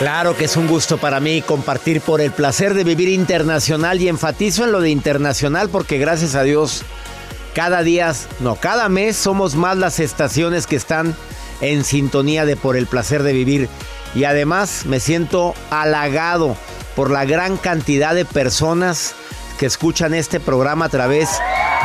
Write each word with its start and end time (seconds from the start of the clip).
Claro 0.00 0.34
que 0.34 0.46
es 0.46 0.56
un 0.56 0.66
gusto 0.66 0.96
para 0.96 1.20
mí 1.20 1.42
compartir 1.42 2.00
por 2.00 2.22
el 2.22 2.30
placer 2.32 2.72
de 2.72 2.84
vivir 2.84 3.10
internacional 3.10 4.00
y 4.00 4.08
enfatizo 4.08 4.64
en 4.64 4.72
lo 4.72 4.80
de 4.80 4.88
internacional 4.88 5.68
porque 5.68 5.98
gracias 5.98 6.34
a 6.34 6.42
Dios 6.42 6.84
cada 7.54 7.82
día, 7.82 8.14
no, 8.38 8.56
cada 8.56 8.88
mes 8.88 9.18
somos 9.18 9.56
más 9.56 9.76
las 9.76 10.00
estaciones 10.00 10.66
que 10.66 10.76
están 10.76 11.14
en 11.60 11.84
sintonía 11.84 12.46
de 12.46 12.56
por 12.56 12.78
el 12.78 12.86
placer 12.86 13.22
de 13.22 13.34
vivir. 13.34 13.68
Y 14.14 14.24
además 14.24 14.86
me 14.86 15.00
siento 15.00 15.52
halagado 15.68 16.56
por 16.96 17.10
la 17.10 17.26
gran 17.26 17.58
cantidad 17.58 18.14
de 18.14 18.24
personas 18.24 19.14
que 19.58 19.66
escuchan 19.66 20.14
este 20.14 20.40
programa 20.40 20.86
a 20.86 20.88
través 20.88 21.28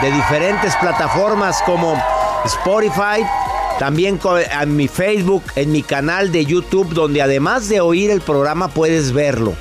de 0.01 0.09
diferentes 0.09 0.73
plataformas 0.77 1.61
como 1.65 2.01
Spotify, 2.45 3.25
también 3.79 4.19
en 4.61 4.75
mi 4.75 4.87
Facebook, 4.87 5.43
en 5.55 5.71
mi 5.71 5.83
canal 5.83 6.31
de 6.31 6.45
YouTube, 6.45 6.93
donde 6.93 7.21
además 7.21 7.67
de 7.67 7.81
oír 7.81 8.09
el 8.09 8.21
programa 8.21 8.69
puedes 8.69 9.11
verlo. 9.11 9.53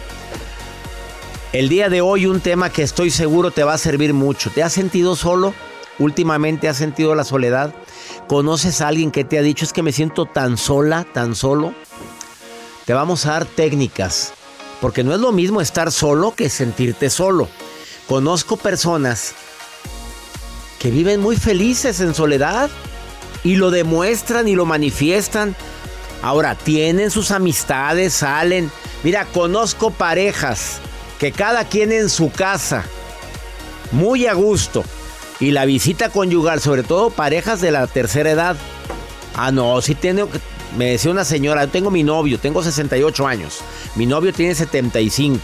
El 1.52 1.68
día 1.68 1.88
de 1.88 2.00
hoy 2.00 2.26
un 2.26 2.40
tema 2.40 2.70
que 2.70 2.82
estoy 2.82 3.10
seguro 3.10 3.50
te 3.50 3.64
va 3.64 3.74
a 3.74 3.78
servir 3.78 4.14
mucho. 4.14 4.50
¿Te 4.50 4.62
has 4.62 4.72
sentido 4.72 5.16
solo? 5.16 5.54
¿Últimamente 5.98 6.68
has 6.68 6.76
sentido 6.76 7.14
la 7.14 7.24
soledad? 7.24 7.74
¿Conoces 8.28 8.80
a 8.80 8.88
alguien 8.88 9.10
que 9.10 9.24
te 9.24 9.38
ha 9.38 9.42
dicho 9.42 9.64
es 9.64 9.72
que 9.72 9.82
me 9.82 9.92
siento 9.92 10.26
tan 10.26 10.56
sola, 10.56 11.04
tan 11.12 11.34
solo? 11.34 11.74
Te 12.84 12.92
vamos 12.92 13.26
a 13.26 13.32
dar 13.32 13.46
técnicas, 13.46 14.32
porque 14.80 15.04
no 15.04 15.14
es 15.14 15.20
lo 15.20 15.32
mismo 15.32 15.60
estar 15.60 15.90
solo 15.90 16.34
que 16.34 16.50
sentirte 16.50 17.10
solo. 17.10 17.48
Conozco 18.08 18.56
personas 18.56 19.34
que 20.78 20.90
viven 20.90 21.20
muy 21.20 21.36
felices 21.36 22.00
en 22.00 22.14
soledad 22.14 22.70
y 23.44 23.56
lo 23.56 23.70
demuestran 23.70 24.48
y 24.48 24.56
lo 24.56 24.64
manifiestan. 24.66 25.54
Ahora, 26.22 26.54
tienen 26.54 27.10
sus 27.10 27.30
amistades, 27.30 28.14
salen. 28.14 28.70
Mira, 29.04 29.26
conozco 29.26 29.90
parejas 29.90 30.80
que 31.18 31.30
cada 31.30 31.66
quien 31.66 31.92
en 31.92 32.08
su 32.08 32.32
casa, 32.32 32.84
muy 33.92 34.26
a 34.26 34.32
gusto. 34.32 34.82
Y 35.38 35.50
la 35.50 35.66
visita 35.66 36.08
conyugal, 36.08 36.60
sobre 36.60 36.82
todo 36.82 37.10
parejas 37.10 37.60
de 37.60 37.70
la 37.70 37.86
tercera 37.86 38.30
edad. 38.30 38.56
Ah, 39.36 39.52
no, 39.52 39.82
si 39.82 39.94
tengo, 39.94 40.28
me 40.78 40.92
decía 40.92 41.10
una 41.10 41.24
señora, 41.24 41.64
yo 41.64 41.70
tengo 41.70 41.90
mi 41.90 42.02
novio, 42.02 42.38
tengo 42.38 42.62
68 42.62 43.26
años. 43.26 43.60
Mi 43.94 44.06
novio 44.06 44.32
tiene 44.32 44.54
75. 44.54 45.40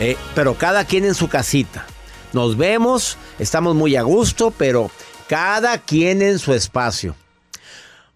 Eh, 0.00 0.16
pero 0.34 0.54
cada 0.54 0.84
quien 0.84 1.04
en 1.04 1.14
su 1.14 1.28
casita. 1.28 1.86
Nos 2.32 2.56
vemos, 2.56 3.16
estamos 3.38 3.74
muy 3.74 3.96
a 3.96 4.02
gusto, 4.02 4.52
pero 4.56 4.90
cada 5.28 5.78
quien 5.78 6.22
en 6.22 6.38
su 6.38 6.52
espacio. 6.54 7.14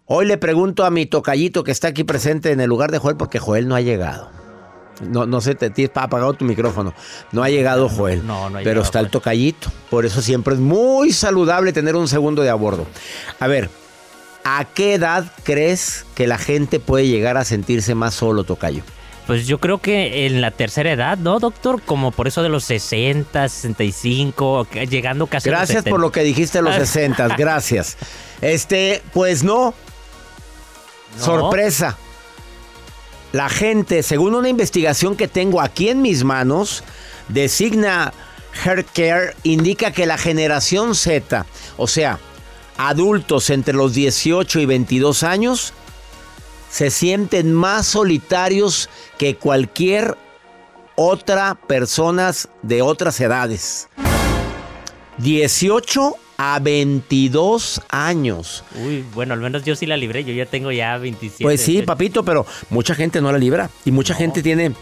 Hoy 0.07 0.27
le 0.27 0.39
pregunto 0.39 0.85
a 0.85 0.91
mi 0.91 1.07
tocallito 1.07 1.63
que 1.63 1.71
está 1.71 1.89
aquí 1.89 2.05
presente 2.05 2.51
en 2.51 2.61
el 2.61 2.69
lugar 2.69 2.91
de 2.91 2.99
Joel 2.99 3.17
porque 3.17 3.39
Joel 3.39 3.69
no 3.69 3.77
ha 3.77 3.81
llegado. 3.81 4.31
No, 5.01 5.27
no 5.27 5.41
sé, 5.41 5.55
te 5.55 5.71
tienes 5.71 5.97
apagado 5.97 6.33
tu 6.35 6.45
micrófono. 6.45 6.95
No 7.33 7.43
ha 7.43 7.51
llegado 7.51 7.89
Joel. 7.89 8.27
No, 8.27 8.51
no 8.51 8.59
ha 8.59 8.61
pero 8.61 8.63
llegado, 8.63 8.83
está 8.83 9.01
el 9.01 9.11
tocallito. 9.11 9.71
Por 9.91 10.07
eso 10.07 10.23
siempre 10.23 10.55
es 10.55 10.61
muy 10.61 11.13
saludable 11.13 11.73
tener 11.73 11.97
un 11.97 12.09
segundo 12.09 12.43
de 12.43 12.51
a 12.51 12.55
bordo. 12.55 12.87
A 13.41 13.47
ver, 13.47 13.69
¿a 14.45 14.65
qué 14.65 14.95
edad 14.95 15.31
crees 15.45 16.07
que 16.15 16.27
la 16.27 16.39
gente 16.39 16.81
puede 16.81 17.09
llegar 17.09 17.37
a 17.37 17.45
sentirse 17.45 17.95
más 17.95 18.15
solo, 18.15 18.45
tocayo? 18.45 18.83
Pues 19.27 19.47
yo 19.47 19.59
creo 19.59 19.79
que 19.79 20.27
en 20.27 20.41
la 20.41 20.51
tercera 20.51 20.91
edad, 20.93 21.17
¿no, 21.17 21.39
doctor? 21.39 21.81
Como 21.83 22.11
por 22.11 22.27
eso 22.27 22.43
de 22.43 22.49
los 22.49 22.65
60, 22.65 23.49
65, 23.49 24.67
que- 24.71 24.87
llegando 24.87 25.27
casi 25.29 25.49
a 25.49 25.53
los 25.53 25.59
Gracias 25.61 25.79
70. 25.85 25.91
por 25.91 26.01
lo 26.01 26.11
que 26.11 26.23
dijiste 26.23 26.61
los 26.61 26.75
60, 26.75 27.29
gracias. 27.39 27.97
Este, 28.41 29.01
pues 29.13 29.45
no. 29.45 29.75
No. 31.19 31.25
Sorpresa. 31.25 31.97
La 33.33 33.49
gente, 33.49 34.03
según 34.03 34.35
una 34.35 34.49
investigación 34.49 35.17
que 35.17 35.29
tengo 35.29 35.61
aquí 35.61 35.89
en 35.89 36.03
mis 36.03 36.25
manos, 36.25 36.83
designa 37.29 38.13
Healthcare, 38.65 39.35
indica 39.45 39.93
que 39.93 40.05
la 40.05 40.19
generación 40.19 40.95
Z, 40.95 41.47
o 41.79 41.87
sea, 41.87 42.19
adultos 42.77 43.49
entre 43.51 43.73
los 43.75 43.95
18 43.95 44.61
y 44.61 44.67
22 44.67 45.23
años, 45.23 45.73
se 46.73 46.91
sienten 46.91 47.53
más 47.53 47.87
solitarios 47.87 48.89
que 49.19 49.37
cualquier 49.37 50.17
otra 50.95 51.55
personas 51.55 52.49
de 52.63 52.81
otras 52.81 53.21
edades. 53.21 53.91
18 55.19 56.17
a 56.39 56.59
22 56.61 57.83
años. 57.91 58.65
Uy, 58.83 59.05
bueno, 59.13 59.35
al 59.35 59.41
menos 59.41 59.65
yo 59.65 59.77
sí 59.77 59.85
la 59.85 59.99
libré, 59.99 60.25
yo 60.25 60.33
ya 60.33 60.47
tengo 60.47 60.73
ya 60.73 60.97
27. 60.97 61.45
Pues 61.45 61.61
sí, 61.61 61.73
28. 61.73 61.87
papito, 61.87 62.25
pero 62.25 62.47
mucha 62.71 62.95
gente 62.95 63.21
no 63.21 63.31
la 63.31 63.39
libra. 63.39 63.69
Y 63.85 63.91
mucha 63.91 64.15
gente 64.15 64.43
tiene, 64.43 64.73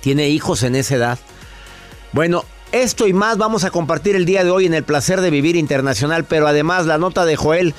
tiene 0.00 0.28
hijos 0.28 0.62
en 0.62 0.76
esa 0.76 0.94
edad. 0.94 1.18
Bueno, 2.12 2.44
esto 2.70 3.08
y 3.08 3.12
más 3.12 3.36
vamos 3.36 3.64
a 3.64 3.70
compartir 3.70 4.14
el 4.14 4.26
día 4.26 4.44
de 4.44 4.52
hoy 4.52 4.66
en 4.66 4.74
el 4.74 4.84
placer 4.84 5.20
de 5.20 5.30
vivir 5.30 5.56
internacional. 5.56 6.24
Pero 6.24 6.46
además 6.46 6.86
la 6.86 6.98
nota 6.98 7.24
de 7.24 7.34
Joel, 7.34 7.74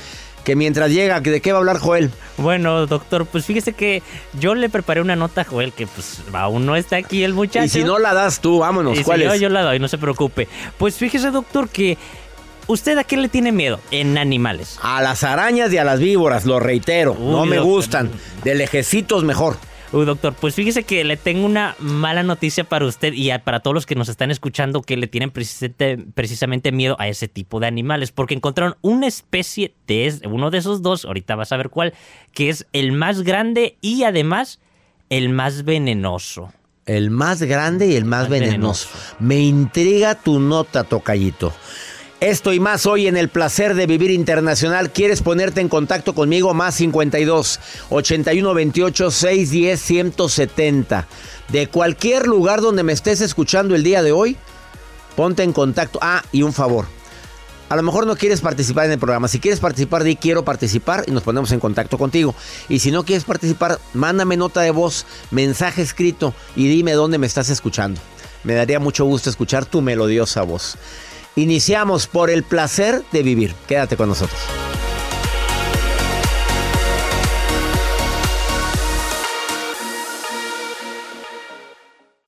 que 0.47 0.55
mientras 0.55 0.91
llega, 0.91 1.19
¿de 1.19 1.41
qué 1.41 1.51
va 1.51 1.57
a 1.57 1.59
hablar 1.59 1.77
Joel? 1.77 2.09
Bueno, 2.38 2.88
doctor, 2.88 3.25
pues 3.25 3.44
fíjese 3.44 3.73
que 3.73 4.01
yo 4.39 4.55
le 4.55 4.69
preparé 4.69 5.01
una 5.01 5.17
nota 5.17 5.41
a 5.41 5.44
Joel, 5.44 5.73
que 5.73 5.88
pues 5.88 6.21
aún 6.31 6.65
no 6.65 6.77
está 6.77 6.95
aquí 6.95 7.25
el 7.25 7.33
muchacho. 7.33 7.65
Y 7.65 7.67
si 7.67 7.83
no 7.83 7.99
la 7.99 8.13
das 8.13 8.39
tú, 8.39 8.59
vámonos. 8.59 8.97
Y 8.97 9.03
¿Cuál 9.03 9.23
es? 9.23 9.41
yo 9.41 9.49
la 9.49 9.61
doy, 9.63 9.77
no 9.79 9.89
se 9.89 9.97
preocupe. 9.97 10.47
Pues 10.77 10.95
fíjese, 10.95 11.31
doctor, 11.31 11.67
que 11.67 11.97
¿usted 12.67 12.97
a 12.97 13.03
qué 13.03 13.17
le 13.17 13.27
tiene 13.27 13.51
miedo 13.51 13.81
en 13.91 14.17
animales? 14.17 14.79
A 14.81 15.01
las 15.01 15.25
arañas 15.25 15.73
y 15.73 15.79
a 15.79 15.83
las 15.83 15.99
víboras, 15.99 16.45
lo 16.45 16.61
reitero. 16.61 17.17
no 17.19 17.45
me 17.45 17.57
doctor. 17.57 17.73
gustan. 17.73 18.11
De 18.45 18.55
lejecitos 18.55 19.25
mejor. 19.25 19.57
Uy, 19.94 20.06
doctor, 20.06 20.34
pues 20.34 20.54
fíjese 20.54 20.84
que 20.84 21.04
le 21.06 21.16
tengo 21.16 21.45
una 21.45 21.74
mala 21.80 22.22
noticia 22.22 22.66
para 22.66 22.86
usted 22.86 23.13
y 23.13 23.31
a- 23.31 23.44
para 23.44 23.62
todos 23.62 23.74
los 23.74 23.86
que 23.86 23.95
nos 23.95 24.10
están 24.10 24.31
escuchando 24.31 24.81
que 24.81 24.98
le 24.98 25.07
tienen 25.07 25.31
precisamente, 25.31 25.98
precisamente 26.13 26.74
miedo 26.74 26.98
a 27.00 27.07
ese 27.07 27.30
tipo 27.30 27.62
de 27.62 27.68
animales, 27.68 28.12
porque 28.12 28.34
encontraron 28.34 28.75
una 28.81 29.07
especie 29.07 29.74
de 29.88 30.19
uno 30.25 30.51
de 30.51 30.57
esos 30.57 30.81
dos, 30.81 31.06
ahorita 31.06 31.36
vas 31.36 31.54
a 31.54 31.57
ver 31.57 31.69
cuál, 31.69 31.94
que 32.34 32.50
es 32.50 32.68
el 32.74 32.92
más 32.92 33.22
grande 33.22 33.78
y 33.80 34.04
además 34.04 34.60
el 35.10 35.30
más 35.30 35.63
venenoso. 35.63 36.51
El 36.86 37.10
más 37.10 37.42
grande 37.44 37.88
y 37.88 37.95
el 37.95 38.06
más, 38.06 38.24
Más 38.24 38.30
venenoso. 38.30 38.89
Me 39.19 39.39
intriga 39.39 40.16
tu 40.16 40.39
nota, 40.39 40.84
tocallito. 40.86 41.54
Esto 42.19 42.51
y 42.51 42.59
más 42.59 42.87
hoy 42.87 43.05
en 43.05 43.15
el 43.15 43.29
placer 43.29 43.75
de 43.75 43.85
vivir 43.85 44.09
internacional. 44.09 44.91
¿Quieres 44.91 45.21
ponerte 45.21 45.61
en 45.61 45.69
contacto 45.69 46.15
conmigo? 46.15 46.55
Más 46.55 46.73
52 46.73 47.59
81 47.91 48.53
28 48.55 49.11
610 49.11 49.79
170. 49.79 51.07
De 51.49 51.67
cualquier 51.67 52.25
lugar 52.25 52.61
donde 52.61 52.81
me 52.81 52.93
estés 52.93 53.21
escuchando 53.21 53.75
el 53.75 53.83
día 53.83 54.01
de 54.01 54.13
hoy, 54.13 54.35
ponte 55.15 55.43
en 55.43 55.53
contacto. 55.53 55.99
Ah, 56.01 56.23
y 56.31 56.41
un 56.41 56.53
favor. 56.53 56.85
A 57.69 57.75
lo 57.75 57.83
mejor 57.83 58.07
no 58.07 58.15
quieres 58.15 58.41
participar 58.41 58.85
en 58.85 58.93
el 58.93 58.99
programa. 58.99 59.27
Si 59.27 59.39
quieres 59.39 59.59
participar, 59.59 60.03
di 60.03 60.15
quiero 60.15 60.43
participar 60.43 61.03
y 61.05 61.11
nos 61.11 61.21
ponemos 61.21 61.51
en 61.51 61.59
contacto 61.59 61.99
contigo. 61.99 62.33
Y 62.67 62.79
si 62.79 62.89
no 62.89 63.05
quieres 63.05 63.25
participar, 63.25 63.77
mándame 63.93 64.37
nota 64.37 64.61
de 64.61 64.71
voz, 64.71 65.05
mensaje 65.29 65.83
escrito 65.83 66.33
y 66.55 66.67
dime 66.67 66.93
dónde 66.93 67.19
me 67.19 67.27
estás 67.27 67.51
escuchando. 67.51 68.01
Me 68.43 68.55
daría 68.55 68.79
mucho 68.79 69.05
gusto 69.05 69.29
escuchar 69.29 69.65
tu 69.65 69.81
melodiosa 69.81 70.41
voz. 70.41 70.77
Iniciamos 71.38 72.07
por 72.07 72.31
el 72.31 72.42
placer 72.42 73.04
de 73.12 73.22
vivir. 73.22 73.54
Quédate 73.68 73.95
con 73.95 74.10
nosotros. 74.10 74.39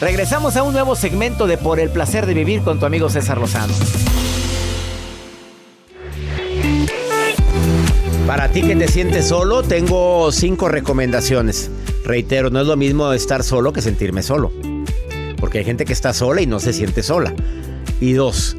Regresamos 0.00 0.56
a 0.56 0.62
un 0.62 0.72
nuevo 0.72 0.94
segmento 0.94 1.48
de 1.48 1.58
Por 1.58 1.80
el 1.80 1.90
placer 1.90 2.24
de 2.26 2.32
vivir 2.32 2.62
con 2.62 2.78
tu 2.78 2.86
amigo 2.86 3.10
César 3.10 3.38
Lozano. 3.38 3.74
Para 8.24 8.48
ti 8.50 8.62
que 8.62 8.76
te 8.76 8.86
sientes 8.86 9.26
solo, 9.26 9.64
tengo 9.64 10.30
cinco 10.30 10.68
recomendaciones. 10.68 11.68
Reitero, 12.04 12.50
no 12.50 12.60
es 12.60 12.66
lo 12.68 12.76
mismo 12.76 13.12
estar 13.12 13.42
solo 13.42 13.72
que 13.72 13.82
sentirme 13.82 14.22
solo. 14.22 14.52
Porque 15.40 15.58
hay 15.58 15.64
gente 15.64 15.84
que 15.84 15.94
está 15.94 16.12
sola 16.12 16.42
y 16.42 16.46
no 16.46 16.60
se 16.60 16.72
siente 16.72 17.02
sola. 17.02 17.34
Y 18.00 18.12
dos, 18.12 18.56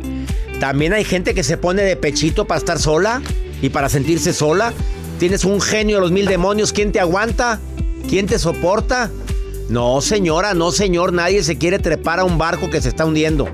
también 0.59 0.91
hay 0.91 1.06
gente 1.06 1.33
que 1.33 1.44
se 1.44 1.56
pone 1.56 1.83
de 1.83 1.95
pechito 1.95 2.45
para 2.45 2.57
estar 2.57 2.80
sola 2.80 3.21
y 3.62 3.69
para 3.69 3.88
sentirse 3.88 4.33
sola. 4.33 4.74
Tienes 5.19 5.45
un 5.45 5.62
genio 5.62 5.97
de 5.97 6.01
los 6.01 6.12
mil 6.12 6.25
demonios. 6.25 6.74
¿Quién 6.74 6.91
te 6.91 7.00
aguanta? 7.00 7.62
¿Quién 8.09 8.27
te 8.27 8.39
soporta? 8.39 9.09
No, 9.69 10.01
señora, 10.01 10.56
no, 10.56 10.71
señor. 10.71 11.13
Nadie 11.13 11.44
se 11.44 11.57
quiere 11.57 11.80
trepar 11.80 12.19
a 12.19 12.24
un 12.24 12.38
barco 12.38 12.69
que 12.69 12.81
se 12.81 12.89
está 12.89 13.06
hundiendo. 13.06 13.48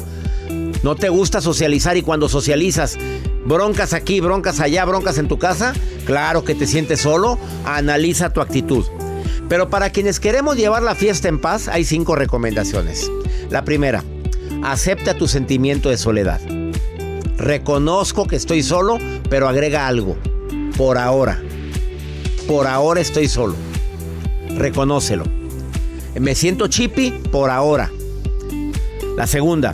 No 0.82 0.96
te 0.96 1.10
gusta 1.10 1.42
socializar 1.42 1.98
y 1.98 2.02
cuando 2.02 2.30
socializas, 2.30 2.98
broncas 3.46 3.94
aquí, 3.94 4.22
broncas 4.22 4.60
allá, 4.60 4.86
broncas 4.86 5.18
en 5.18 5.28
tu 5.28 5.38
casa, 5.38 5.74
claro 6.06 6.46
que 6.46 6.56
te 6.56 6.68
sientes 6.68 7.02
solo. 7.02 7.38
Analiza 7.66 8.32
tu 8.32 8.40
actitud. 8.40 8.86
Pero 9.50 9.70
para 9.70 9.90
quienes 9.90 10.20
queremos 10.20 10.56
llevar 10.58 10.84
la 10.84 10.96
fiesta 10.96 11.28
en 11.28 11.40
paz, 11.40 11.68
hay 11.68 11.84
cinco 11.84 12.16
recomendaciones. 12.16 13.12
La 13.50 13.66
primera, 13.66 14.04
acepta 14.64 15.16
tu 15.16 15.28
sentimiento 15.28 15.90
de 15.90 15.98
soledad. 15.98 16.40
Reconozco 17.38 18.26
que 18.26 18.38
estoy 18.38 18.64
solo, 18.64 18.98
pero 19.30 19.48
agrega 19.48 19.88
algo. 19.88 20.16
Por 20.78 20.98
ahora. 20.98 21.42
Por 22.48 22.68
ahora 22.68 23.02
estoy 23.02 23.28
solo. 23.28 23.56
Reconócelo. 24.56 25.45
Me 26.20 26.34
siento 26.34 26.68
chippy 26.68 27.12
por 27.32 27.50
ahora. 27.50 27.92
La 29.18 29.28
segunda, 29.28 29.74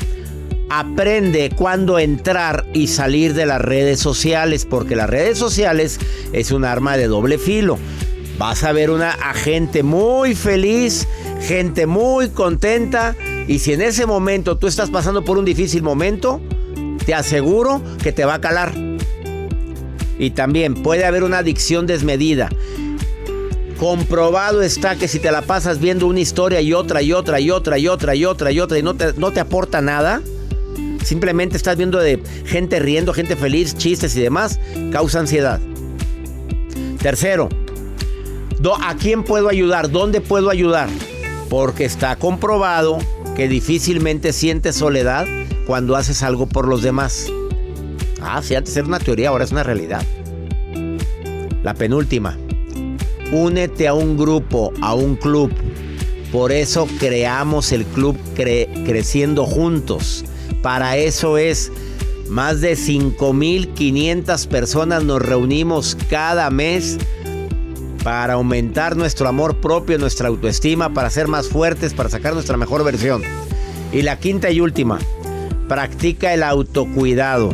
aprende 0.69 1.51
cuándo 1.55 1.99
entrar 1.99 2.65
y 2.73 2.87
salir 2.87 3.33
de 3.33 3.45
las 3.45 3.61
redes 3.61 3.99
sociales, 3.99 4.65
porque 4.65 4.95
las 4.95 5.09
redes 5.09 5.37
sociales 5.37 5.99
es 6.33 6.51
un 6.51 6.65
arma 6.65 6.97
de 6.97 7.07
doble 7.07 7.37
filo. 7.37 7.77
Vas 8.37 8.63
a 8.63 8.71
ver 8.71 8.89
una 8.89 9.11
a 9.11 9.33
gente 9.33 9.83
muy 9.83 10.33
feliz, 10.33 11.07
gente 11.41 11.85
muy 11.85 12.29
contenta, 12.29 13.15
y 13.47 13.59
si 13.59 13.73
en 13.73 13.81
ese 13.81 14.05
momento 14.05 14.57
tú 14.57 14.67
estás 14.67 14.89
pasando 14.89 15.23
por 15.23 15.37
un 15.37 15.45
difícil 15.45 15.83
momento, 15.83 16.41
te 17.05 17.13
aseguro 17.13 17.81
que 18.01 18.11
te 18.11 18.25
va 18.25 18.35
a 18.35 18.41
calar. 18.41 18.73
Y 20.17 20.31
también 20.31 20.75
puede 20.75 21.05
haber 21.05 21.23
una 21.23 21.39
adicción 21.39 21.85
desmedida. 21.85 22.49
Comprobado 23.81 24.61
está 24.61 24.95
que 24.95 25.07
si 25.07 25.17
te 25.17 25.31
la 25.31 25.41
pasas 25.41 25.79
viendo 25.79 26.05
una 26.05 26.19
historia 26.19 26.61
y 26.61 26.71
otra 26.71 27.01
y 27.01 27.13
otra 27.13 27.39
y 27.39 27.49
otra 27.49 27.79
y 27.79 27.87
otra 27.87 28.15
y 28.15 28.25
otra 28.25 28.51
y 28.51 28.59
otra 28.59 28.77
y 28.77 28.83
no 28.83 28.93
te, 28.93 29.13
no 29.13 29.31
te 29.31 29.39
aporta 29.39 29.81
nada, 29.81 30.21
simplemente 31.03 31.57
estás 31.57 31.77
viendo 31.77 31.97
de 31.97 32.21
gente 32.45 32.79
riendo, 32.79 33.11
gente 33.11 33.35
feliz, 33.35 33.75
chistes 33.75 34.15
y 34.15 34.21
demás, 34.21 34.59
causa 34.91 35.21
ansiedad. 35.21 35.59
Tercero, 36.99 37.49
¿a 38.83 38.95
quién 38.97 39.23
puedo 39.23 39.49
ayudar? 39.49 39.89
¿Dónde 39.89 40.21
puedo 40.21 40.51
ayudar? 40.51 40.87
Porque 41.49 41.83
está 41.83 42.15
comprobado 42.17 42.99
que 43.35 43.47
difícilmente 43.47 44.31
sientes 44.31 44.75
soledad 44.75 45.25
cuando 45.65 45.95
haces 45.95 46.21
algo 46.21 46.45
por 46.45 46.67
los 46.67 46.83
demás. 46.83 47.25
Ah, 48.21 48.43
sí, 48.43 48.53
antes 48.53 48.77
era 48.77 48.85
una 48.85 48.99
teoría, 48.99 49.29
ahora 49.29 49.43
es 49.43 49.51
una 49.51 49.63
realidad. 49.63 50.03
La 51.63 51.73
penúltima. 51.73 52.37
Únete 53.31 53.87
a 53.87 53.93
un 53.93 54.17
grupo, 54.17 54.73
a 54.81 54.93
un 54.93 55.15
club. 55.15 55.51
Por 56.31 56.51
eso 56.51 56.87
creamos 56.99 57.71
el 57.71 57.85
club 57.85 58.17
Cre- 58.35 58.85
Creciendo 58.85 59.45
Juntos. 59.45 60.25
Para 60.61 60.97
eso 60.97 61.37
es. 61.37 61.71
Más 62.29 62.61
de 62.61 62.73
5.500 62.77 64.47
personas 64.47 65.03
nos 65.03 65.21
reunimos 65.21 65.97
cada 66.09 66.49
mes 66.49 66.97
para 68.05 68.33
aumentar 68.33 68.95
nuestro 68.95 69.27
amor 69.27 69.57
propio, 69.57 69.97
nuestra 69.97 70.29
autoestima, 70.29 70.93
para 70.93 71.09
ser 71.09 71.27
más 71.27 71.49
fuertes, 71.49 71.93
para 71.93 72.09
sacar 72.09 72.33
nuestra 72.33 72.55
mejor 72.55 72.85
versión. 72.85 73.21
Y 73.91 74.03
la 74.03 74.17
quinta 74.17 74.49
y 74.49 74.61
última, 74.61 74.97
practica 75.67 76.33
el 76.33 76.43
autocuidado. 76.43 77.53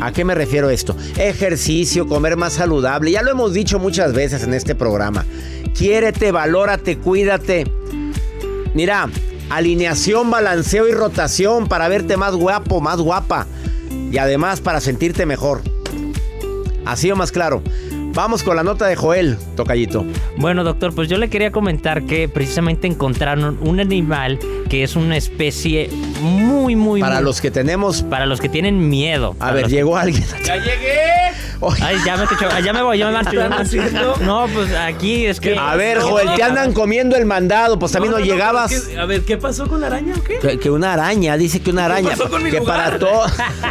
¿A 0.00 0.12
qué 0.12 0.24
me 0.24 0.34
refiero 0.34 0.68
esto? 0.70 0.94
Ejercicio, 1.16 2.06
comer 2.06 2.36
más 2.36 2.54
saludable. 2.54 3.10
Ya 3.10 3.22
lo 3.22 3.30
hemos 3.30 3.52
dicho 3.52 3.78
muchas 3.78 4.12
veces 4.12 4.42
en 4.42 4.54
este 4.54 4.74
programa. 4.74 5.24
Quiérete, 5.74 6.32
valórate, 6.32 6.98
cuídate. 6.98 7.70
Mira, 8.74 9.08
alineación, 9.48 10.30
balanceo 10.30 10.86
y 10.88 10.92
rotación 10.92 11.66
para 11.66 11.88
verte 11.88 12.16
más 12.16 12.34
guapo, 12.34 12.80
más 12.80 13.00
guapa. 13.00 13.46
Y 14.12 14.18
además 14.18 14.60
para 14.60 14.80
sentirte 14.80 15.24
mejor. 15.26 15.62
Así 16.84 17.10
o 17.10 17.16
más 17.16 17.32
claro. 17.32 17.62
Vamos 18.16 18.42
con 18.42 18.56
la 18.56 18.62
nota 18.62 18.86
de 18.86 18.96
Joel, 18.96 19.36
tocallito. 19.56 20.02
Bueno, 20.38 20.64
doctor, 20.64 20.94
pues 20.94 21.06
yo 21.06 21.18
le 21.18 21.28
quería 21.28 21.52
comentar 21.52 22.04
que 22.04 22.30
precisamente 22.30 22.86
encontraron 22.86 23.58
un 23.60 23.78
animal 23.78 24.38
que 24.70 24.82
es 24.82 24.96
una 24.96 25.18
especie 25.18 25.90
muy, 26.22 26.76
muy... 26.76 27.02
Para 27.02 27.16
muy- 27.16 27.24
los 27.24 27.42
que 27.42 27.50
tenemos... 27.50 28.02
Para 28.04 28.24
los 28.24 28.40
que 28.40 28.48
tienen 28.48 28.88
miedo. 28.88 29.36
A 29.38 29.52
ver, 29.52 29.68
llegó 29.68 29.98
alguien. 29.98 30.24
¡Ya 30.46 30.56
llegué! 30.56 30.96
Ay, 31.80 31.96
ya 32.04 32.16
me, 32.16 32.24
escuchó- 32.24 32.48
ya 32.64 32.72
me 32.72 32.82
voy, 32.82 32.98
ya 32.98 33.06
me 33.06 33.12
marcho. 33.12 33.30
¿Qué? 33.30 34.24
No, 34.24 34.46
pues 34.52 34.72
aquí 34.74 35.26
es 35.26 35.40
que... 35.40 35.56
A 35.56 35.74
ver, 35.76 36.00
Joel, 36.00 36.28
te 36.36 36.42
andan 36.42 36.72
comiendo 36.72 37.16
el 37.16 37.24
mandado, 37.26 37.78
pues 37.78 37.92
también 37.92 38.12
no, 38.12 38.18
llegabas. 38.20 38.72
es 38.72 38.82
que- 38.88 38.98
a 38.98 39.04
ver, 39.06 39.22
¿qué 39.22 39.36
pasó 39.36 39.66
con 39.66 39.80
la 39.80 39.86
araña 39.88 40.14
o 40.18 40.22
qué? 40.22 40.38
Que, 40.38 40.58
que 40.58 40.70
una 40.70 40.92
araña, 40.92 41.36
dice 41.36 41.60
que 41.60 41.70
una 41.70 41.86
araña. 41.86 42.10
pasó 42.10 42.28
con 42.28 42.42
mi 42.42 42.50
que 42.50 42.58
lugar? 42.58 42.98
para 42.98 42.98
todo. 42.98 43.26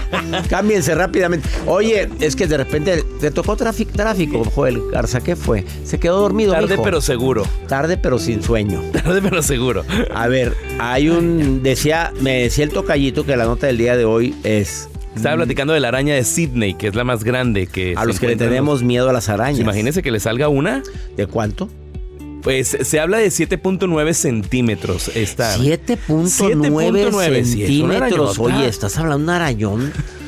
Cámbiense 0.50 0.96
rápidamente. 0.96 1.48
Oye, 1.66 2.10
es 2.20 2.36
que 2.36 2.48
de 2.48 2.58
repente 2.58 3.04
te 3.20 3.32
tocó 3.32 3.56
tráfico, 3.56 3.92
tráfico, 3.96 4.44
Joel 4.46 4.82
Garza. 4.92 5.22
¿Qué 5.22 5.36
fue? 5.36 5.66
Se 5.84 6.00
quedó 6.00 6.20
dormido. 6.22 6.54
Tarde 6.54 6.70
mijo. 6.70 6.84
pero 6.84 7.02
seguro. 7.02 7.46
Tarde 7.68 7.98
pero 7.98 8.20
sin 8.20 8.42
sueño. 8.44 8.82
Tarde 8.92 9.22
pero 9.22 9.42
seguro. 9.42 9.84
A 10.14 10.28
ver, 10.28 10.56
hay 10.80 11.10
un. 11.10 11.64
Decía, 11.64 12.12
me 12.22 12.44
decía 12.44 12.64
el 12.64 12.72
tocallito 12.72 13.26
que 13.26 13.36
la 13.36 13.46
nota 13.46 13.68
del 13.68 13.78
día 13.78 13.96
de 13.98 14.06
hoy 14.06 14.36
es. 14.44 14.90
Estaba 15.16 15.36
platicando 15.38 15.74
de 15.74 15.80
la 15.80 15.88
araña 15.88 16.14
de 16.16 16.24
Sydney, 16.24 16.74
que 16.74 16.88
es 16.88 16.96
la 16.96 17.04
más 17.04 17.24
grande 17.24 17.68
que 17.68 17.94
A 17.96 18.06
los 18.06 18.20
que 18.20 18.28
le 18.28 18.36
tenemos 18.36 18.84
miedo 18.84 19.10
a 19.10 19.14
las 19.14 19.30
arañas. 19.30 19.60
Imagínense 19.60 20.04
que 20.04 20.12
le 20.12 20.20
salga 20.20 20.50
una. 20.50 20.84
¿De 21.16 21.28
cuánto? 21.28 21.70
Pues 22.42 22.78
se 22.80 23.00
habla 23.00 23.18
de 23.18 23.28
7.9 23.28 24.14
centímetros. 24.14 25.10
Esta. 25.16 25.58
7.9 25.58 25.98
7.9, 26.08 27.44
sí, 27.44 27.64
es 27.64 27.70
centímetros. 27.70 28.38
Oye, 28.38 28.68
¿estás 28.68 28.98
hablando 28.98 29.18
de 29.18 29.24
un 29.24 29.30
arañón? 29.30 29.94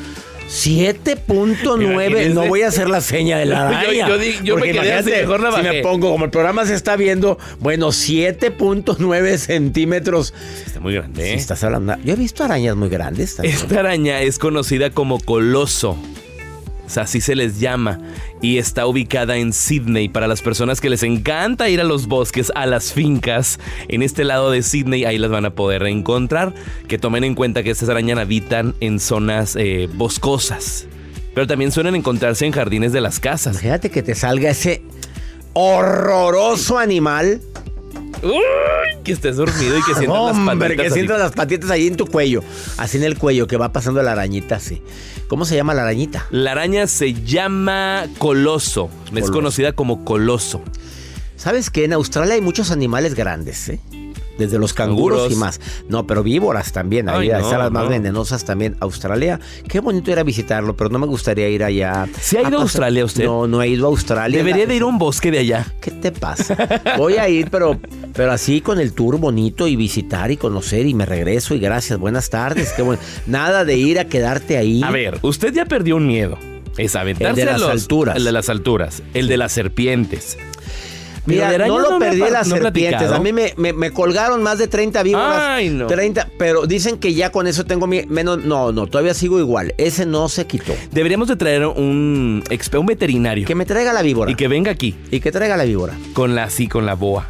7.9. 0.48 1.84
Imagínese. 1.84 2.30
No 2.30 2.48
voy 2.48 2.62
a 2.62 2.70
hacer 2.70 2.90
la 2.90 3.02
seña 3.02 3.38
de 3.38 3.46
la 3.46 3.68
araña. 3.68 4.08
yo 4.44 4.58
me 4.58 4.72
quedé 4.72 4.94
así, 4.94 5.10
mejor 5.12 5.42
la 5.42 5.52
Si 5.52 5.62
me 5.62 5.82
pongo, 5.82 6.12
como 6.12 6.26
el 6.26 6.32
programa 6.32 6.66
se 6.66 6.74
está 6.74 6.96
viendo, 6.96 7.38
bueno, 7.60 7.90
7.9 7.90 9.38
centímetros. 9.38 10.34
Está 10.66 10.80
muy 10.80 10.94
grande. 10.96 11.24
Si 11.24 11.30
¿eh? 11.30 11.36
estás 11.36 11.64
hablando. 11.64 11.96
Yo 12.04 12.14
he 12.14 12.18
visto 12.18 12.44
arañas 12.44 12.76
muy 12.76 12.90
grandes. 12.90 13.36
también. 13.36 13.56
Esta 13.56 13.80
araña 13.80 14.22
es 14.22 14.40
conocida 14.40 14.90
como 14.92 15.20
coloso. 15.20 15.98
O 16.88 16.90
sea, 16.90 17.04
así 17.04 17.20
se 17.20 17.36
les 17.36 17.60
llama. 17.60 18.00
Y 18.42 18.58
está 18.58 18.88
ubicada 18.88 19.36
en 19.36 19.52
Sydney. 19.52 20.08
Para 20.08 20.28
las 20.28 20.42
personas 20.42 20.80
que 20.80 20.90
les 20.90 21.04
encanta 21.04 21.68
ir 21.68 21.82
a 21.82 21.84
los 21.84 22.08
bosques, 22.08 22.50
a 22.56 22.66
las 22.66 22.94
fincas, 22.94 23.60
en 23.90 24.02
este 24.02 24.24
lado 24.24 24.52
de 24.52 24.64
Sydney, 24.64 25.04
ahí 25.04 25.18
las 25.18 25.30
van 25.30 25.44
a 25.44 25.50
poder 25.50 25.84
encontrar. 25.84 26.54
Que 26.88 26.98
tomen 26.98 27.26
en 27.26 27.36
cuenta 27.36 27.62
que 27.62 27.72
estas 27.72 27.90
arañas 27.90 28.18
habitan 28.18 28.74
en 28.80 29.02
zonas 29.02 29.58
eh, 29.58 29.90
boscosas. 29.94 30.88
Pero 31.34 31.46
también 31.46 31.74
suelen 31.74 31.94
encontrarse 31.96 32.46
en 32.46 32.54
jardines 32.54 32.94
de 32.94 33.02
las 33.02 33.20
casas. 33.20 33.60
Fíjate 33.60 33.92
que 33.92 34.02
te 34.02 34.16
salga 34.16 34.50
ese 34.50 34.82
horroroso 35.54 36.78
animal. 36.78 37.42
Uy, 38.24 39.04
que 39.04 39.12
estés 39.12 39.36
dormido 39.38 39.78
y 39.78 39.82
que 39.84 39.94
sientas 39.94 40.08
las 40.26 40.38
Hombre, 40.38 40.56
patitas 40.56 40.82
que 40.82 40.88
así. 40.88 40.94
sientas 40.94 41.20
las 41.20 41.32
patitas 41.32 41.70
ahí 41.70 41.88
en 41.88 41.96
tu 41.96 42.08
cuello. 42.08 42.44
Así 42.78 42.98
en 42.98 43.04
el 43.04 43.18
cuello, 43.18 43.48
que 43.48 43.58
va 43.58 43.72
pasando 43.72 44.02
la 44.02 44.12
arañita 44.14 44.56
así. 44.56 44.82
¿Cómo 45.28 45.46
se 45.46 45.56
llama 45.56 45.74
la 45.74 45.84
arañita? 45.84 46.26
La 46.32 46.52
araña 46.54 46.88
se 46.88 47.14
llama 47.14 48.08
coloso. 48.18 48.90
Es 49.06 49.12
Coloso. 49.12 49.32
conocida 49.34 49.74
como 49.74 50.04
coloso. 50.06 50.62
¿Sabes 51.36 51.70
que 51.70 51.84
en 51.86 51.94
Australia 51.94 52.34
hay 52.34 52.42
muchos 52.42 52.72
animales 52.72 53.14
grandes, 53.14 53.70
eh? 53.70 53.80
Desde 54.38 54.60
los 54.60 54.74
canguros 54.74 55.20
Canguros. 55.22 55.32
y 55.34 55.36
más. 55.36 55.60
No, 55.90 56.06
pero 56.06 56.24
víboras 56.24 56.72
también. 56.72 57.10
Ahí 57.10 57.30
Ay, 57.32 57.40
no, 57.40 57.46
están 57.46 57.60
las 57.60 57.72
más 57.72 57.84
no. 57.86 57.90
venenosas 57.90 58.46
también. 58.46 58.76
Australia. 58.80 59.40
Qué 59.68 59.80
bonito 59.80 60.12
ir 60.12 60.20
a 60.20 60.24
visitarlo, 60.24 60.76
pero 60.76 60.90
no 60.90 61.00
me 61.00 61.08
gustaría 61.08 61.50
ir 61.50 61.64
allá. 61.64 62.08
¿Sí 62.20 62.38
ha 62.38 62.48
ido 62.48 62.60
a 62.60 62.62
Australia 62.62 63.04
usted? 63.06 63.26
No, 63.26 63.48
no 63.48 63.62
he 63.62 63.68
ido 63.70 63.86
a 63.86 63.90
Australia. 63.90 64.38
Debería 64.38 64.66
de 64.68 64.76
ir 64.76 64.82
a 64.84 64.86
un 64.86 64.98
bosque 64.98 65.32
de 65.32 65.40
allá. 65.40 65.66
¿Qué 65.82 65.92
te 65.92 66.12
pasa? 66.12 66.56
Voy 66.98 67.16
a 67.16 67.28
ir, 67.30 67.50
pero, 67.50 67.80
pero 68.14 68.32
así 68.32 68.62
con 68.62 68.80
el 68.80 68.94
tour 68.94 69.18
bonito 69.18 69.68
y 69.68 69.76
visitar 69.76 70.30
y 70.32 70.38
conocer 70.38 70.86
y 70.86 70.94
me 70.94 71.06
regreso 71.06 71.56
y 71.56 71.60
gracias, 71.60 71.98
buenas 72.00 72.30
tardes. 72.30 72.74
Qué 72.74 72.82
bueno. 72.82 73.02
Nada 73.26 73.66
de 73.66 73.76
ir 73.78 74.00
a 74.00 74.06
quedarte 74.06 74.58
ahí. 74.58 74.82
A 74.84 74.92
ver, 74.92 75.20
usted 75.24 75.54
ya 75.54 75.66
perdió 75.66 75.96
un 75.96 76.06
miedo. 76.08 76.38
Es 76.78 76.96
aventarse 76.96 77.30
El 77.42 77.46
de 77.48 77.52
a 77.52 77.54
las 77.54 77.62
los- 77.62 77.70
alturas. 77.72 78.16
El 78.18 78.24
de 78.24 78.32
las 78.32 78.50
alturas. 78.50 79.02
El 79.16 79.28
de 79.28 79.38
las 79.38 79.52
serpientes. 79.52 80.38
Mira, 81.28 81.68
no 81.68 81.80
lo 81.80 82.00
me 82.00 82.06
perdí 82.08 82.22
pa- 82.22 82.30
las 82.30 82.48
no 82.48 82.56
serpientes. 82.56 82.98
platicado. 82.98 83.16
A 83.16 83.20
mí 83.20 83.34
me, 83.34 83.54
me- 83.58 83.74
me 83.74 83.92
colgaron 83.92 84.42
más 84.42 84.58
de 84.58 84.68
30 84.68 85.04
víboras. 85.04 85.36
Ay, 85.38 85.70
no. 85.70 85.88
30, 85.88 86.30
pero 86.40 86.66
dicen 86.66 86.98
que 86.98 87.14
ya 87.14 87.32
con 87.32 87.48
eso 87.48 87.66
tengo 87.66 87.86
mi- 87.86 88.06
menos. 88.08 88.44
No, 88.44 88.72
no, 88.72 88.88
todavía 88.88 89.14
sigo 89.14 89.40
igual. 89.40 89.74
Ese 89.78 90.06
no 90.06 90.30
se 90.30 90.48
quitó. 90.48 90.74
Deberíamos 90.92 91.28
de 91.28 91.36
traer 91.36 91.66
un, 91.66 92.44
un 92.74 92.86
veterinario. 92.86 93.46
Que 93.46 93.56
me 93.56 93.66
traiga 93.66 93.94
la 93.94 94.02
víbora. 94.02 94.32
Y 94.32 94.36
que 94.36 94.48
venga 94.48 94.72
aquí. 94.72 94.96
Y 95.12 95.20
que 95.20 95.32
traiga 95.32 95.58
la 95.58 95.66
víbora. 95.66 95.94
Con 96.14 96.34
la, 96.36 96.50
sí, 96.50 96.68
con 96.68 96.86
la 96.86 96.96
boa. 96.96 97.30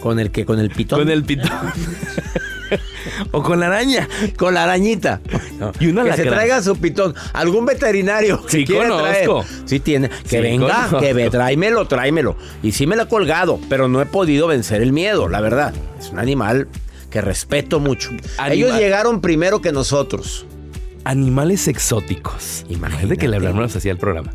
¿Con 0.00 0.20
el 0.20 0.30
que? 0.30 0.44
¿Con 0.44 0.60
el 0.60 0.70
pitón? 0.70 1.00
Con 1.00 1.10
el 1.10 1.24
pitón. 1.24 1.50
o 3.32 3.42
con 3.42 3.60
la 3.60 3.66
araña. 3.66 4.08
Con 4.36 4.54
la 4.54 4.64
arañita. 4.64 5.20
Y 5.80 5.86
una 5.88 6.04
que 6.04 6.12
se 6.14 6.24
traiga 6.24 6.62
su 6.62 6.76
pitón. 6.76 7.14
Algún 7.32 7.66
veterinario. 7.66 8.42
que 8.44 8.50
Sí, 8.50 8.64
quiera 8.64 8.88
conozco. 8.88 9.42
traer. 9.44 9.62
Sí, 9.66 9.80
tiene. 9.80 10.08
Que 10.08 10.28
Sí, 10.28 10.38
venga, 10.38 10.66
conozco. 10.74 10.98
que 11.00 11.12
ve, 11.12 11.30
tráemelo, 11.30 11.86
tráemelo. 11.86 12.36
Y 12.62 12.72
sí 12.72 12.86
me 12.86 12.96
lo 12.96 13.02
he 13.04 13.08
colgado, 13.08 13.58
pero 13.68 13.88
no 13.88 14.00
he 14.00 14.06
podido 14.06 14.46
vencer 14.46 14.82
el 14.82 14.92
miedo, 14.92 15.28
la 15.28 15.40
verdad. 15.40 15.74
Es 15.98 16.10
un 16.10 16.18
animal 16.18 16.68
que 17.10 17.20
respeto 17.20 17.80
mucho. 17.80 18.10
Animal. 18.38 18.52
Ellos 18.52 18.78
llegaron 18.78 19.20
primero 19.20 19.60
que 19.60 19.72
nosotros. 19.72 20.46
Animales 21.04 21.68
exóticos. 21.68 22.64
Imagínate 22.68 23.16
que 23.16 23.28
le 23.28 23.36
hablamos 23.36 23.76
así 23.76 23.88
al 23.88 23.96
programa. 23.98 24.32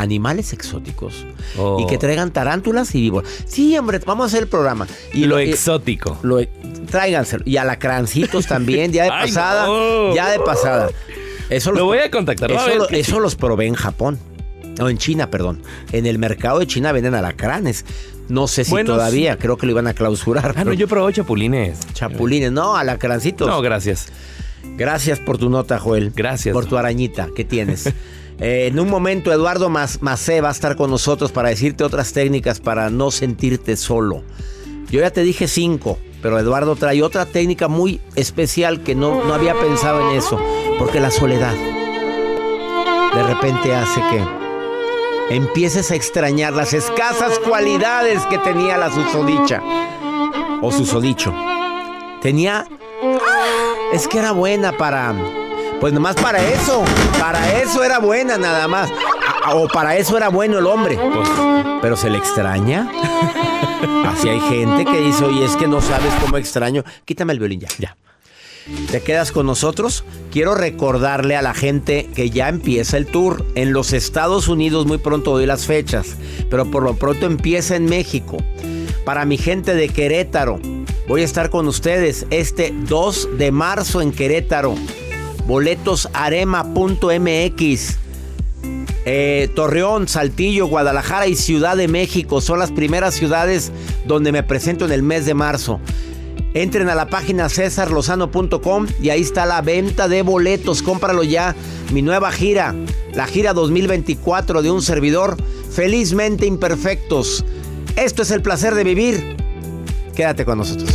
Animales 0.00 0.52
exóticos. 0.54 1.26
Oh. 1.58 1.78
Y 1.80 1.86
que 1.86 1.98
traigan 1.98 2.30
tarántulas 2.32 2.94
y 2.94 3.00
víboras. 3.02 3.30
Sí, 3.46 3.76
hombre, 3.76 4.00
vamos 4.06 4.24
a 4.24 4.26
hacer 4.28 4.42
el 4.44 4.48
programa. 4.48 4.86
Y 5.12 5.26
lo 5.26 5.40
y- 5.40 5.50
exótico. 5.50 6.18
Lo, 6.22 6.38
tráiganselo. 6.90 7.42
Y 7.46 7.58
alacrancitos 7.58 8.46
también, 8.46 8.92
ya 8.92 9.04
de 9.04 9.10
Ay, 9.12 9.28
pasada. 9.28 9.66
no. 9.66 10.14
Ya 10.14 10.30
de 10.30 10.38
pasada. 10.40 10.90
Eso 11.50 11.72
Lo 11.72 11.84
voy 11.84 11.98
a 11.98 12.10
contactar, 12.10 12.50
a 12.50 12.54
Eso, 12.54 12.66
ver 12.66 12.76
lo- 12.78 12.86
que 12.88 13.00
eso 13.00 13.16
sí. 13.16 13.20
los 13.20 13.34
probé 13.34 13.66
en 13.66 13.74
Japón. 13.74 14.18
No, 14.78 14.88
en 14.88 14.96
China, 14.98 15.30
perdón. 15.30 15.60
En 15.92 16.06
el 16.06 16.18
mercado 16.18 16.60
de 16.60 16.66
China 16.66 16.92
venden 16.92 17.14
alacranes. 17.14 17.84
No 18.28 18.46
sé 18.46 18.64
si 18.64 18.70
Bueno, 18.70 18.92
todavía, 18.94 19.36
creo 19.36 19.56
que 19.58 19.66
lo 19.66 19.72
iban 19.72 19.86
a 19.88 19.92
clausurar. 19.92 20.54
Ah, 20.56 20.64
no, 20.64 20.72
yo 20.72 20.86
probé 20.88 21.12
chapulines. 21.12 21.78
Chapulines, 21.92 22.52
no, 22.52 22.76
alacrancitos. 22.76 23.48
No, 23.48 23.60
gracias. 23.60 24.06
Gracias 24.78 25.18
por 25.18 25.36
tu 25.36 25.50
nota, 25.50 25.78
Joel. 25.78 26.12
Gracias. 26.14 26.52
Por 26.54 26.64
tu 26.66 26.78
arañita 26.78 27.28
que 27.36 27.44
tienes. 27.44 27.92
Eh, 28.40 28.68
en 28.68 28.80
un 28.80 28.88
momento, 28.88 29.32
Eduardo 29.32 29.68
Macé 29.68 30.40
va 30.40 30.48
a 30.48 30.52
estar 30.52 30.76
con 30.76 30.90
nosotros 30.90 31.30
para 31.30 31.50
decirte 31.50 31.84
otras 31.84 32.12
técnicas 32.12 32.58
para 32.58 32.88
no 32.88 33.10
sentirte 33.10 33.76
solo. 33.76 34.22
Yo 34.90 35.00
ya 35.00 35.10
te 35.10 35.22
dije 35.22 35.46
cinco, 35.46 35.98
pero 36.22 36.38
Eduardo 36.38 36.74
trae 36.74 37.02
otra 37.02 37.26
técnica 37.26 37.68
muy 37.68 38.00
especial 38.16 38.82
que 38.82 38.94
no, 38.94 39.24
no 39.24 39.34
había 39.34 39.54
pensado 39.54 40.10
en 40.10 40.16
eso. 40.16 40.40
Porque 40.78 41.00
la 41.00 41.10
soledad 41.10 41.54
de 43.14 43.22
repente 43.22 43.74
hace 43.74 44.00
que 44.00 44.24
empieces 45.36 45.90
a 45.90 45.94
extrañar 45.94 46.54
las 46.54 46.72
escasas 46.72 47.38
cualidades 47.40 48.24
que 48.26 48.38
tenía 48.38 48.78
la 48.78 48.90
susodicha. 48.90 49.62
O 50.62 50.72
susodicho. 50.72 51.34
Tenía 52.22 52.66
es 53.92 54.06
que 54.08 54.18
era 54.18 54.32
buena 54.32 54.76
para. 54.76 55.14
Pues 55.80 55.92
nomás 55.92 56.16
para 56.16 56.46
eso. 56.46 56.84
Para 57.18 57.60
eso 57.60 57.82
era 57.82 57.98
buena, 57.98 58.36
nada 58.36 58.68
más. 58.68 58.90
A- 59.44 59.54
O 59.54 59.66
para 59.68 59.96
eso 59.96 60.16
era 60.16 60.28
bueno 60.28 60.58
el 60.58 60.66
hombre. 60.66 60.98
Pero 61.80 61.96
se 61.96 62.10
le 62.10 62.18
extraña. 62.18 62.90
Así 64.06 64.28
hay 64.28 64.40
gente 64.40 64.84
que 64.84 65.00
dice, 65.00 65.24
oye, 65.24 65.44
es 65.44 65.56
que 65.56 65.66
no 65.66 65.80
sabes 65.80 66.12
cómo 66.22 66.36
extraño. 66.36 66.84
Quítame 67.04 67.32
el 67.32 67.38
violín 67.38 67.60
ya. 67.60 67.68
Ya. 67.78 67.96
¿Te 68.90 69.00
quedas 69.00 69.32
con 69.32 69.46
nosotros? 69.46 70.04
Quiero 70.30 70.54
recordarle 70.54 71.34
a 71.36 71.42
la 71.42 71.54
gente 71.54 72.08
que 72.14 72.28
ya 72.30 72.48
empieza 72.48 72.98
el 72.98 73.06
tour. 73.06 73.44
En 73.54 73.72
los 73.72 73.92
Estados 73.94 74.48
Unidos 74.48 74.86
muy 74.86 74.98
pronto 74.98 75.30
doy 75.32 75.46
las 75.46 75.66
fechas, 75.66 76.16
pero 76.50 76.70
por 76.70 76.82
lo 76.82 76.94
pronto 76.94 77.24
empieza 77.26 77.74
en 77.74 77.86
México. 77.86 78.36
Para 79.04 79.24
mi 79.24 79.38
gente 79.38 79.74
de 79.74 79.88
Querétaro, 79.88 80.60
voy 81.08 81.22
a 81.22 81.24
estar 81.24 81.48
con 81.50 81.66
ustedes 81.66 82.26
este 82.30 82.72
2 82.86 83.38
de 83.38 83.50
marzo 83.50 84.02
en 84.02 84.12
Querétaro. 84.12 84.74
Boletosarema.mx. 85.50 87.98
Eh, 89.04 89.48
Torreón, 89.56 90.06
Saltillo, 90.06 90.68
Guadalajara 90.68 91.26
y 91.26 91.34
Ciudad 91.34 91.76
de 91.76 91.88
México 91.88 92.40
son 92.40 92.60
las 92.60 92.70
primeras 92.70 93.14
ciudades 93.14 93.72
donde 94.06 94.30
me 94.30 94.44
presento 94.44 94.84
en 94.84 94.92
el 94.92 95.02
mes 95.02 95.26
de 95.26 95.34
marzo. 95.34 95.80
Entren 96.54 96.88
a 96.88 96.94
la 96.94 97.10
página 97.10 97.48
cesarlozano.com 97.48 98.86
y 99.02 99.10
ahí 99.10 99.22
está 99.22 99.44
la 99.44 99.60
venta 99.60 100.06
de 100.06 100.22
boletos. 100.22 100.82
Cómpralo 100.82 101.24
ya. 101.24 101.56
Mi 101.92 102.00
nueva 102.00 102.30
gira, 102.30 102.72
la 103.12 103.26
gira 103.26 103.52
2024 103.52 104.62
de 104.62 104.70
un 104.70 104.82
servidor, 104.82 105.36
felizmente 105.72 106.46
imperfectos. 106.46 107.44
Esto 107.96 108.22
es 108.22 108.30
el 108.30 108.40
placer 108.40 108.76
de 108.76 108.84
vivir. 108.84 109.36
Quédate 110.14 110.44
con 110.44 110.58
nosotros. 110.58 110.94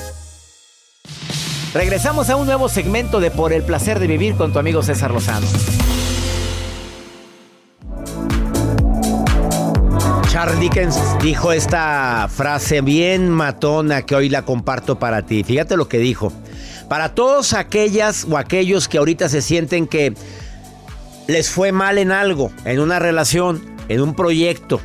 Regresamos 1.73 2.29
a 2.29 2.35
un 2.35 2.45
nuevo 2.45 2.67
segmento 2.67 3.21
de 3.21 3.31
Por 3.31 3.53
el 3.53 3.63
placer 3.63 3.99
de 3.99 4.07
vivir 4.07 4.35
con 4.35 4.51
tu 4.51 4.59
amigo 4.59 4.83
César 4.83 5.11
Lozano. 5.11 5.47
Charles 10.29 10.59
Dickens 10.59 10.99
dijo 11.21 11.53
esta 11.53 12.27
frase 12.29 12.81
bien 12.81 13.29
matona 13.29 14.01
que 14.01 14.15
hoy 14.15 14.27
la 14.27 14.43
comparto 14.43 14.99
para 14.99 15.25
ti. 15.25 15.45
Fíjate 15.45 15.77
lo 15.77 15.87
que 15.87 15.99
dijo. 15.99 16.33
Para 16.89 17.15
todos 17.15 17.53
aquellas 17.53 18.25
o 18.29 18.37
aquellos 18.37 18.89
que 18.89 18.97
ahorita 18.97 19.29
se 19.29 19.41
sienten 19.41 19.87
que 19.87 20.13
les 21.27 21.49
fue 21.49 21.71
mal 21.71 21.97
en 21.99 22.11
algo, 22.11 22.51
en 22.65 22.81
una 22.81 22.99
relación, 22.99 23.63
en 23.87 24.01
un 24.01 24.13
proyecto, 24.13 24.81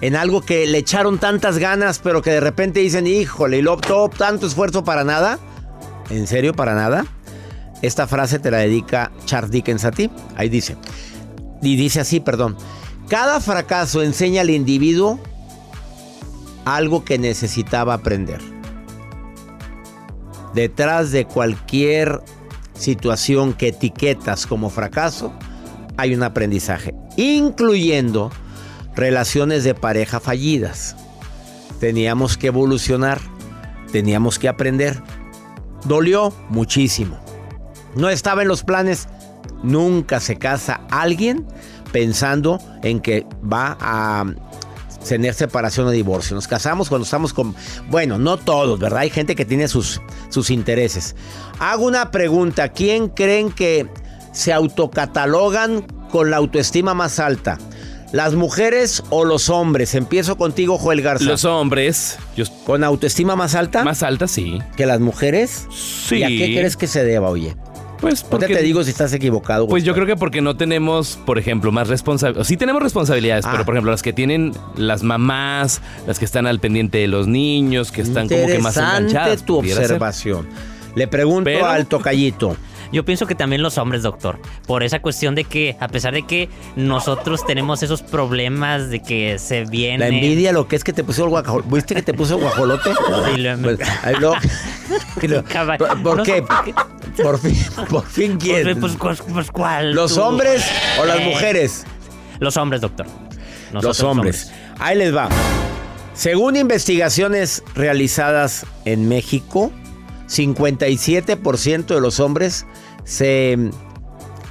en 0.00 0.16
algo 0.16 0.40
que 0.40 0.66
le 0.66 0.78
echaron 0.78 1.18
tantas 1.18 1.58
ganas, 1.58 1.98
pero 1.98 2.22
que 2.22 2.30
de 2.30 2.40
repente 2.40 2.80
dicen, 2.80 3.06
híjole, 3.06 3.58
y 3.58 3.62
lo 3.62 3.74
optó 3.74 4.08
tanto 4.08 4.46
esfuerzo 4.46 4.82
para 4.82 5.04
nada. 5.04 5.38
¿En 6.10 6.26
serio 6.26 6.54
para 6.54 6.74
nada? 6.74 7.04
Esta 7.82 8.06
frase 8.06 8.38
te 8.38 8.50
la 8.50 8.58
dedica 8.58 9.12
Charles 9.24 9.50
Dickens 9.50 9.84
a 9.84 9.90
ti. 9.90 10.10
Ahí 10.36 10.48
dice. 10.48 10.76
Y 11.62 11.76
dice 11.76 12.00
así, 12.00 12.20
perdón. 12.20 12.56
Cada 13.08 13.40
fracaso 13.40 14.02
enseña 14.02 14.40
al 14.40 14.50
individuo 14.50 15.20
algo 16.64 17.04
que 17.04 17.18
necesitaba 17.18 17.94
aprender. 17.94 18.40
Detrás 20.54 21.12
de 21.12 21.24
cualquier 21.24 22.20
situación 22.74 23.52
que 23.52 23.68
etiquetas 23.68 24.46
como 24.46 24.70
fracaso, 24.70 25.32
hay 25.96 26.14
un 26.14 26.22
aprendizaje, 26.22 26.94
incluyendo 27.16 28.30
relaciones 28.94 29.64
de 29.64 29.74
pareja 29.74 30.18
fallidas. 30.18 30.96
Teníamos 31.78 32.36
que 32.36 32.48
evolucionar, 32.48 33.20
teníamos 33.92 34.38
que 34.38 34.48
aprender. 34.48 35.00
Dolió 35.86 36.32
muchísimo. 36.48 37.18
No 37.94 38.08
estaba 38.08 38.42
en 38.42 38.48
los 38.48 38.62
planes. 38.62 39.08
Nunca 39.62 40.20
se 40.20 40.36
casa 40.36 40.80
alguien 40.90 41.46
pensando 41.92 42.58
en 42.82 43.00
que 43.00 43.26
va 43.42 43.76
a 43.80 44.26
tener 45.08 45.34
separación 45.34 45.86
o 45.86 45.90
divorcio. 45.90 46.34
Nos 46.34 46.48
casamos 46.48 46.88
cuando 46.88 47.04
estamos 47.04 47.32
con... 47.32 47.54
Bueno, 47.88 48.18
no 48.18 48.36
todos, 48.36 48.78
¿verdad? 48.78 49.00
Hay 49.00 49.10
gente 49.10 49.34
que 49.34 49.44
tiene 49.44 49.68
sus, 49.68 50.00
sus 50.28 50.50
intereses. 50.50 51.14
Hago 51.58 51.86
una 51.86 52.10
pregunta. 52.10 52.68
¿Quién 52.70 53.08
creen 53.08 53.50
que 53.50 53.88
se 54.32 54.52
autocatalogan 54.52 55.82
con 56.10 56.30
la 56.30 56.36
autoestima 56.36 56.94
más 56.94 57.18
alta? 57.18 57.58
¿Las 58.12 58.34
mujeres 58.34 59.02
o 59.10 59.24
los 59.24 59.48
hombres? 59.50 59.94
Empiezo 59.94 60.36
contigo, 60.36 60.78
Joel 60.78 61.02
Garza. 61.02 61.24
Los 61.24 61.44
hombres. 61.44 62.18
¿Con 62.64 62.84
autoestima 62.84 63.36
más 63.36 63.54
alta? 63.54 63.84
Más 63.84 64.02
alta, 64.02 64.28
sí. 64.28 64.58
¿Que 64.76 64.86
las 64.86 65.00
mujeres? 65.00 65.66
Sí. 65.70 66.16
¿Y 66.16 66.22
a 66.24 66.28
qué 66.28 66.54
crees 66.56 66.76
que 66.76 66.86
se 66.86 67.04
deba, 67.04 67.28
oye? 67.28 67.56
Pues 68.00 68.22
porque 68.22 68.48
te 68.54 68.62
digo 68.62 68.84
si 68.84 68.90
estás 68.90 69.12
equivocado. 69.14 69.66
Pues 69.66 69.82
yo 69.82 69.94
creo 69.94 70.06
que 70.06 70.16
porque 70.16 70.42
no 70.42 70.56
tenemos, 70.56 71.18
por 71.24 71.38
ejemplo, 71.38 71.72
más 71.72 71.88
responsabilidades. 71.88 72.46
Sí 72.46 72.56
tenemos 72.58 72.82
responsabilidades, 72.82 73.44
Ah. 73.46 73.52
pero 73.52 73.64
por 73.64 73.74
ejemplo, 73.74 73.90
las 73.90 74.02
que 74.02 74.12
tienen 74.12 74.52
las 74.76 75.02
mamás, 75.02 75.80
las 76.06 76.18
que 76.18 76.26
están 76.26 76.46
al 76.46 76.60
pendiente 76.60 76.98
de 76.98 77.08
los 77.08 77.26
niños, 77.26 77.90
que 77.92 78.02
están 78.02 78.28
como 78.28 78.46
que 78.46 78.58
más 78.58 78.76
enganchadas. 78.76 79.42
tu 79.44 79.62
ser. 79.62 79.78
observación. 79.78 80.46
Le 80.94 81.08
pregunto 81.08 81.44
Pero- 81.44 81.66
al 81.66 81.86
tocallito. 81.86 82.56
Yo 82.92 83.04
pienso 83.04 83.26
que 83.26 83.34
también 83.34 83.62
los 83.62 83.78
hombres, 83.78 84.02
doctor, 84.02 84.38
por 84.66 84.82
esa 84.82 85.00
cuestión 85.00 85.34
de 85.34 85.44
que, 85.44 85.76
a 85.80 85.88
pesar 85.88 86.14
de 86.14 86.22
que 86.24 86.48
nosotros 86.76 87.44
tenemos 87.46 87.82
esos 87.82 88.02
problemas 88.02 88.88
de 88.90 89.00
que 89.02 89.38
se 89.38 89.64
viene... 89.64 89.98
La 89.98 90.08
envidia, 90.08 90.52
lo 90.52 90.68
que 90.68 90.76
es 90.76 90.84
que 90.84 90.92
te 90.92 91.02
puso 91.04 91.24
el 91.24 91.30
guajolote. 91.30 91.68
¿Viste 91.74 91.94
que 91.94 92.02
te 92.02 92.14
puso 92.14 92.38
guajolote? 92.38 92.90
Sí, 93.34 93.40
lo- 93.40 93.58
Pues, 93.58 93.78
lo- 95.30 95.44
Cabal- 95.44 95.78
¿Por, 96.02 96.22
qué? 96.22 96.42
por 97.22 97.38
fin, 97.38 97.56
por 97.88 98.06
fin 98.06 98.36
quién. 98.38 98.78
Pues, 98.78 98.94
pues, 98.98 99.22
pues, 99.32 99.50
¿cuál? 99.50 99.92
¿Los 99.92 100.14
tú? 100.14 100.20
hombres 100.22 100.64
o 101.00 101.04
las 101.04 101.18
Eh, 101.18 101.24
mujeres? 101.32 101.84
Los 102.38 102.56
hombres, 102.56 102.80
doctor. 102.82 103.06
Los 103.72 103.82
Nosotros, 103.84 104.10
hombres. 104.10 104.52
Ahí 104.78 104.96
les 104.96 105.14
va. 105.14 105.28
Según 106.14 106.56
investigaciones 106.56 107.62
realizadas 107.74 108.64
en 108.84 109.08
México, 109.08 109.72
57% 110.26 111.86
de 111.86 112.00
los 112.00 112.20
hombres 112.20 112.66
se 113.04 113.70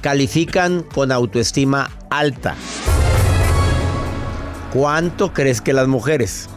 califican 0.00 0.82
con 0.82 1.12
autoestima 1.12 1.90
alta. 2.10 2.54
¿Cuánto 4.72 5.32
crees 5.32 5.60
que 5.60 5.72
las 5.72 5.88
mujeres? 5.88 6.48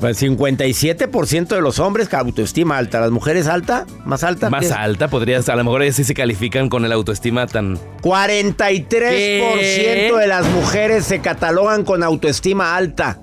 Pues 0.00 0.20
57% 0.20 1.48
de 1.48 1.60
los 1.60 1.78
hombres 1.78 2.08
con 2.08 2.20
autoestima 2.20 2.76
alta. 2.76 3.00
¿Las 3.00 3.10
mujeres 3.10 3.46
alta? 3.46 3.86
¿Más 4.04 4.24
alta? 4.24 4.50
Más 4.50 4.66
¿Qué? 4.66 4.72
alta, 4.72 5.08
podrías, 5.08 5.48
a 5.48 5.56
lo 5.56 5.64
mejor 5.64 5.82
ellas 5.82 5.96
sí 5.96 6.04
se 6.04 6.14
califican 6.14 6.68
con 6.68 6.84
el 6.84 6.92
autoestima 6.92 7.46
tan... 7.46 7.78
43% 8.02 8.88
¿Qué? 8.88 10.12
de 10.18 10.26
las 10.26 10.46
mujeres 10.48 11.04
se 11.04 11.20
catalogan 11.20 11.84
con 11.84 12.02
autoestima 12.02 12.76
alta. 12.76 13.18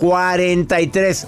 43. 0.00 1.26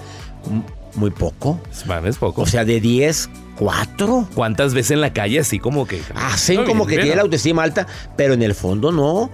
Muy 0.95 1.11
poco. 1.11 1.59
Es 2.05 2.17
poco. 2.17 2.41
O 2.41 2.45
sea, 2.45 2.65
de 2.65 2.79
10, 2.79 3.29
4. 3.57 4.29
¿Cuántas 4.33 4.73
veces 4.73 4.91
en 4.91 5.01
la 5.01 5.13
calle 5.13 5.39
así 5.39 5.59
como 5.59 5.85
que... 5.85 6.01
Hacen 6.15 6.57
No, 6.57 6.65
como 6.65 6.85
bien, 6.85 6.87
que 6.87 6.95
bien. 6.95 7.01
tiene 7.05 7.15
la 7.17 7.21
autoestima 7.23 7.63
alta, 7.63 7.87
pero 8.15 8.33
en 8.33 8.41
el 8.41 8.55
fondo 8.55 8.91
no. 8.91 9.29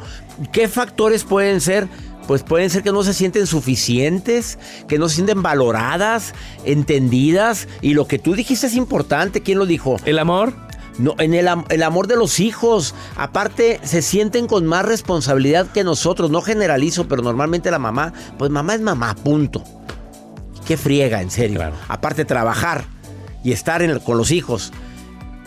¿Qué 0.51 0.67
factores 0.67 1.23
pueden 1.23 1.61
ser? 1.61 1.87
Pues 2.27 2.41
pueden 2.41 2.69
ser 2.71 2.81
que 2.81 2.91
no 2.91 3.03
se 3.03 3.13
sienten 3.13 3.45
suficientes, 3.45 4.57
que 4.87 4.97
no 4.97 5.09
se 5.09 5.15
sienten 5.15 5.43
valoradas, 5.43 6.33
entendidas. 6.65 7.67
Y 7.81 7.93
lo 7.93 8.07
que 8.07 8.19
tú 8.19 8.33
dijiste 8.35 8.67
es 8.67 8.75
importante. 8.75 9.41
¿Quién 9.41 9.59
lo 9.59 9.65
dijo? 9.65 9.97
¿El 10.05 10.19
amor? 10.19 10.53
No, 10.97 11.13
en 11.19 11.33
el 11.33 11.83
amor 11.83 12.07
de 12.07 12.15
los 12.15 12.39
hijos. 12.39 12.95
Aparte, 13.15 13.79
se 13.83 14.01
sienten 14.01 14.47
con 14.47 14.65
más 14.65 14.85
responsabilidad 14.85 15.67
que 15.67 15.83
nosotros. 15.83 16.31
No 16.31 16.41
generalizo, 16.41 17.07
pero 17.07 17.21
normalmente 17.21 17.69
la 17.69 17.79
mamá, 17.79 18.13
pues 18.37 18.49
mamá 18.49 18.73
es 18.75 18.81
mamá, 18.81 19.13
punto. 19.15 19.63
Qué 20.65 20.77
friega, 20.77 21.21
en 21.21 21.29
serio. 21.31 21.61
Aparte, 21.87 22.25
trabajar 22.25 22.83
y 23.43 23.51
estar 23.51 23.81
en 23.81 23.89
el- 23.91 24.01
con 24.01 24.17
los 24.17 24.31
hijos. 24.31 24.71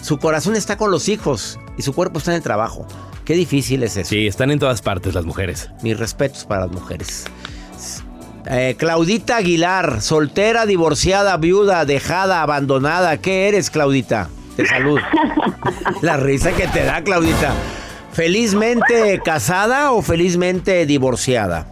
Su 0.00 0.18
corazón 0.18 0.54
está 0.56 0.76
con 0.76 0.90
los 0.90 1.08
hijos 1.08 1.58
y 1.76 1.82
su 1.82 1.92
cuerpo 1.92 2.18
está 2.18 2.30
en 2.30 2.36
el 2.36 2.42
trabajo. 2.42 2.86
Qué 3.24 3.34
difícil 3.34 3.82
es 3.82 3.96
eso. 3.96 4.08
Sí, 4.10 4.26
están 4.26 4.50
en 4.50 4.58
todas 4.58 4.80
partes 4.80 5.14
las 5.14 5.24
mujeres. 5.24 5.68
Mis 5.82 5.98
respetos 5.98 6.44
para 6.44 6.62
las 6.66 6.70
mujeres. 6.70 7.24
Eh, 8.50 8.76
Claudita 8.78 9.36
Aguilar, 9.36 10.00
soltera, 10.00 10.64
divorciada, 10.64 11.36
viuda, 11.36 11.84
dejada, 11.84 12.40
abandonada. 12.42 13.18
¿Qué 13.18 13.48
eres, 13.48 13.68
Claudita? 13.70 14.30
Te 14.56 14.64
saludo. 14.66 15.02
La 16.02 16.16
risa 16.16 16.52
que 16.52 16.66
te 16.68 16.84
da, 16.84 17.02
Claudita. 17.02 17.52
¿Felizmente 18.12 19.20
casada 19.22 19.92
o 19.92 20.00
felizmente 20.00 20.86
divorciada? 20.86 21.66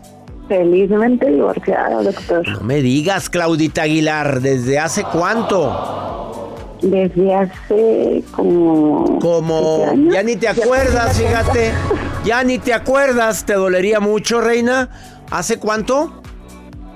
Felizmente 0.49 1.31
divorciada, 1.31 2.03
doctor. 2.03 2.49
No 2.49 2.61
me 2.61 2.81
digas, 2.81 3.29
Claudita 3.29 3.83
Aguilar, 3.83 4.41
¿desde 4.41 4.79
hace 4.79 5.03
cuánto? 5.03 6.55
Desde 6.83 7.35
hace 7.35 8.23
como... 8.31 9.19
Como... 9.19 9.87
años. 9.91 10.15
Ya 10.15 10.23
ni 10.23 10.37
te 10.37 10.49
acuerdas, 10.49 11.19
fíjate. 11.19 11.73
Ya 12.25 12.43
ni 12.43 12.59
te 12.59 12.75
acuerdas. 12.75 13.47
¿Te 13.47 13.55
dolería 13.55 14.01
mucho, 14.01 14.41
reina? 14.41 14.89
¿Hace 15.31 15.61
cuánto? 15.61 16.23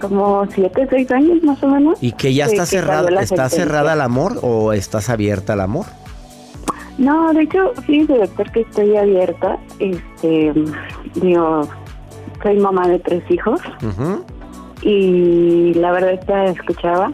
Como 0.00 0.44
siete, 0.52 0.88
seis 0.90 1.08
años 1.12 1.40
más 1.44 1.62
o 1.62 1.68
menos. 1.68 1.98
¿Y 2.02 2.12
que 2.12 2.34
ya 2.34 2.46
está 2.46 2.66
salió 2.66 2.80
cerrada, 2.80 3.22
está 3.22 3.48
cerrada 3.48 3.92
al 3.92 4.00
amor 4.00 4.40
o 4.42 4.72
estás 4.72 5.08
abierta 5.08 5.52
al 5.52 5.60
amor? 5.60 5.86
No, 6.98 7.32
de 7.32 7.44
hecho, 7.44 7.72
sí, 7.86 8.04
doctor, 8.06 8.50
que 8.50 8.60
estoy 8.62 8.96
abierta. 8.96 9.56
Este, 9.78 10.52
digo, 11.14 11.68
soy 12.42 12.58
mamá 12.58 12.88
de 12.88 12.98
tres 12.98 13.22
hijos. 13.30 13.60
Y 14.82 15.74
la 15.74 15.92
verdad 15.92 16.46
escuchaba. 16.46 17.12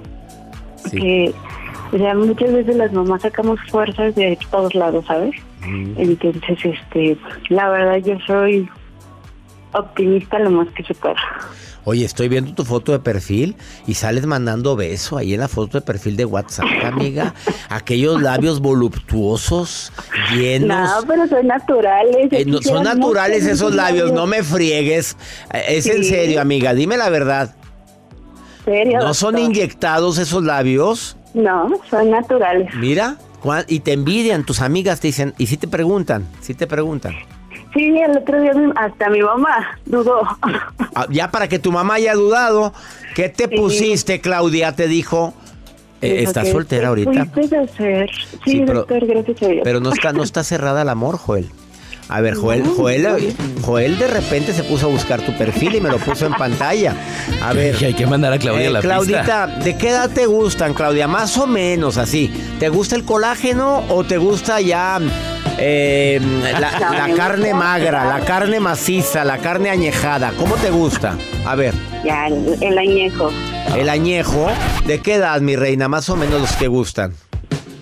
Que, 0.91 1.35
o 1.93 1.99
sea, 1.99 2.15
muchas 2.15 2.53
veces 2.53 2.77
las 2.77 2.93
mamás 2.93 3.23
sacamos 3.23 3.59
fuerzas 3.69 4.15
de 4.15 4.39
todos 4.51 4.75
lados, 4.75 5.05
¿sabes? 5.07 5.35
Entonces, 5.63 6.59
este, 6.65 7.19
la 7.49 7.69
verdad 7.69 7.97
yo 7.97 8.19
soy 8.27 8.69
optimista 9.73 10.39
lo 10.39 10.51
más 10.51 10.69
que 10.69 10.85
se 10.85 10.95
pueda. 10.95 11.17
Oye, 11.89 12.05
estoy 12.05 12.27
viendo 12.27 12.53
tu 12.53 12.65
foto 12.65 12.91
de 12.91 12.99
perfil 12.99 13.55
y 13.87 13.95
sales 13.95 14.27
mandando 14.27 14.75
beso 14.75 15.19
ahí 15.19 15.35
en 15.35 15.41
la 15.41 15.47
foto 15.47 15.79
de 15.79 15.83
perfil 15.83 16.17
de 16.17 16.25
WhatsApp, 16.25 16.67
amiga. 16.85 17.33
Aquellos 17.69 18.21
labios 18.21 18.59
voluptuosos, 18.59 19.93
llenos. 20.35 20.91
No, 20.91 21.07
pero 21.07 21.29
son 21.29 21.47
naturales. 21.47 22.27
Eh, 22.33 22.45
no, 22.45 22.61
son 22.61 22.83
naturales 22.83 23.47
esos 23.47 23.73
labios, 23.73 24.11
no 24.13 24.27
me 24.27 24.43
friegues. 24.43 25.17
Eh, 25.55 25.77
Es 25.77 25.87
en 25.87 26.03
serio, 26.03 26.41
amiga, 26.41 26.75
dime 26.75 26.97
la 26.97 27.09
verdad. 27.09 27.55
¿Serio? 28.65 28.99
¿No 28.99 29.15
son 29.15 29.35
doctor? 29.35 29.51
inyectados 29.53 30.19
esos 30.19 30.43
labios? 30.43 31.17
No, 31.35 31.71
son 31.89 32.11
naturales. 32.11 32.69
Mira, 32.75 33.17
y 33.69 33.79
te 33.79 33.93
envidian, 33.93 34.45
tus 34.45 34.61
amigas 34.61 34.99
te 34.99 35.07
dicen, 35.07 35.35
y 35.39 35.47
si 35.47 35.57
te 35.57 35.69
preguntan, 35.69 36.27
si 36.41 36.55
te 36.55 36.67
preguntan. 36.67 37.15
Sí, 37.77 37.99
el 37.99 38.17
otro 38.17 38.41
día 38.41 38.53
hasta 38.77 39.11
mi 39.11 39.21
mamá 39.21 39.79
dudó. 39.85 40.23
Ah, 40.95 41.07
Ya 41.11 41.31
para 41.31 41.47
que 41.47 41.59
tu 41.59 41.71
mamá 41.71 41.95
haya 41.95 42.15
dudado, 42.15 42.73
¿qué 43.15 43.29
te 43.29 43.49
pusiste, 43.49 44.21
Claudia? 44.23 44.73
Te 44.75 44.89
dijo, 44.89 45.35
eh, 46.01 46.23
¿estás 46.23 46.49
soltera 46.49 46.83
te 46.83 46.87
ahorita? 46.87 47.23
hacer. 47.63 48.09
Sí, 48.11 48.39
Sí, 48.47 48.63
pero- 48.67 48.79
doctor, 48.81 49.07
gracias 49.07 49.43
a 49.43 49.47
Dios. 49.49 49.61
Pero 49.63 49.81
no 49.81 49.93
está, 49.93 50.13
no 50.13 50.23
está 50.23 50.43
cerrada 50.43 50.83
el 50.83 50.89
amor, 50.89 51.19
Joel. 51.19 51.51
A 52.09 52.21
ver, 52.21 52.35
Joel, 52.37 52.63
Joel, 52.65 53.35
Joel 53.63 53.99
de 53.99 54.07
repente 54.07 54.53
se 54.53 54.63
puso 54.63 54.87
a 54.87 54.91
buscar 54.91 55.21
tu 55.23 55.37
perfil 55.37 55.75
y 55.75 55.81
me 55.81 55.91
lo 55.91 55.99
puso 55.99 56.25
en 56.25 56.35
pantalla. 56.35 56.95
A 57.43 57.53
ver. 57.53 57.75
hay 57.85 57.95
que 57.95 58.07
mandar 58.07 58.33
a 58.33 58.39
Claudia 58.39 58.63
eh, 58.65 58.69
a 58.69 58.71
la 58.71 58.81
Claudita, 58.81 59.47
pista. 59.49 59.65
¿de 59.65 59.77
qué 59.77 59.89
edad 59.89 60.09
te 60.11 60.25
gustan, 60.27 60.73
Claudia? 60.73 61.09
Más 61.09 61.37
o 61.37 61.49
menos 61.49 61.99
así. 61.99 62.33
¿Te 62.61 62.69
gusta 62.69 62.95
el 62.95 63.05
colágeno 63.05 63.83
o 63.89 64.05
te 64.05 64.19
gusta 64.19 64.61
ya 64.61 65.01
eh, 65.59 66.21
la, 66.59 66.61
la 66.71 67.15
carne 67.15 67.55
magra, 67.55 68.05
la 68.05 68.25
carne 68.25 68.61
maciza, 68.61 69.25
la 69.25 69.39
carne 69.39 69.71
añejada? 69.71 70.33
¿Cómo 70.39 70.57
te 70.57 70.71
gusta? 70.71 71.17
A 71.45 71.55
ver. 71.55 71.75
Ya, 72.05 72.29
el, 72.29 72.79
añejo. 72.79 73.31
El 73.77 73.89
añejo. 73.89 74.49
¿De 74.87 75.01
qué 75.01 75.15
edad, 75.15 75.41
mi 75.41 75.57
reina? 75.57 75.89
Más 75.89 76.09
o 76.09 76.17
menos 76.17 76.41
los 76.41 76.53
que 76.53 76.69
gustan. 76.69 77.13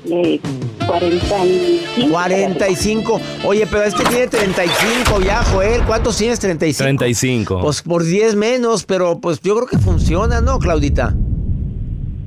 De 0.04 0.40
45. 0.86 2.10
45. 2.10 3.20
Oye, 3.44 3.66
pero 3.66 3.84
este 3.84 4.04
tiene 4.04 4.26
35 4.28 5.20
ya, 5.22 5.42
Joel. 5.44 5.82
¿Cuántos 5.82 6.16
tienes? 6.16 6.38
35. 6.40 6.84
35. 6.84 7.60
Pues 7.60 7.82
por 7.82 8.04
10 8.04 8.34
menos, 8.36 8.84
pero 8.84 9.18
pues 9.20 9.40
yo 9.40 9.54
creo 9.56 9.66
que 9.66 9.78
funciona, 9.78 10.40
¿no, 10.40 10.58
Claudita? 10.58 11.14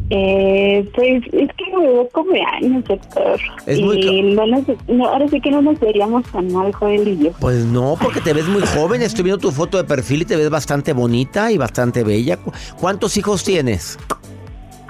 Eh, 0.09 0.89
pues 0.95 1.21
es 1.33 1.49
que 1.57 1.75
me 1.77 1.85
veo 1.85 2.07
como 2.13 2.31
años, 2.53 2.83
doctor. 2.85 3.39
Es 3.65 3.77
y 3.79 3.83
muy 3.83 4.21
no 4.33 4.47
nos, 4.47 4.63
no, 4.87 5.05
ahora 5.07 5.27
sí 5.27 5.41
que 5.41 5.51
no 5.51 5.61
nos 5.61 5.77
veríamos 5.81 6.23
tan 6.31 6.51
mal, 6.53 6.71
Joel 6.73 7.07
y 7.07 7.25
yo. 7.25 7.31
Pues 7.39 7.65
no, 7.65 7.97
porque 8.01 8.21
te 8.21 8.31
ves 8.31 8.45
muy 8.45 8.61
joven. 8.65 9.01
Estoy 9.01 9.23
viendo 9.25 9.39
tu 9.41 9.51
foto 9.51 9.77
de 9.77 9.83
perfil 9.83 10.21
y 10.21 10.25
te 10.25 10.37
ves 10.37 10.49
bastante 10.49 10.93
bonita 10.93 11.51
y 11.51 11.57
bastante 11.57 12.03
bella. 12.05 12.37
¿Cu- 12.37 12.53
¿Cuántos 12.79 13.17
hijos 13.17 13.43
tienes? 13.43 13.97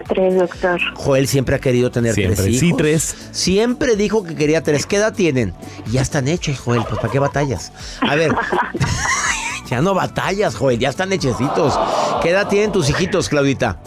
Tres, 0.07 0.35
doctor. 0.35 0.79
Joel 0.95 1.27
siempre 1.27 1.55
ha 1.55 1.59
querido 1.59 1.89
tener 1.91 2.13
Siempre, 2.13 2.35
tres 2.35 2.47
hijos. 2.49 2.59
sí, 2.59 2.73
tres. 2.77 3.29
Siempre 3.31 3.95
dijo 3.95 4.23
que 4.23 4.35
quería 4.35 4.61
tres. 4.61 4.85
¿Qué 4.85 4.97
edad 4.97 5.13
tienen? 5.13 5.53
Ya 5.91 6.01
están 6.01 6.27
hechos, 6.27 6.59
Joel. 6.59 6.83
Pues 6.87 6.99
¿para 6.99 7.11
qué 7.11 7.19
batallas? 7.19 7.73
A 8.01 8.15
ver. 8.15 8.31
ya 9.69 9.81
no 9.81 9.93
batallas, 9.95 10.55
Joel. 10.55 10.77
Ya 10.79 10.89
están 10.89 11.11
hechecitos. 11.11 11.77
¿Qué 12.21 12.29
edad 12.29 12.47
tienen 12.47 12.71
tus 12.71 12.89
hijitos, 12.89 13.27
Claudita? 13.29 13.79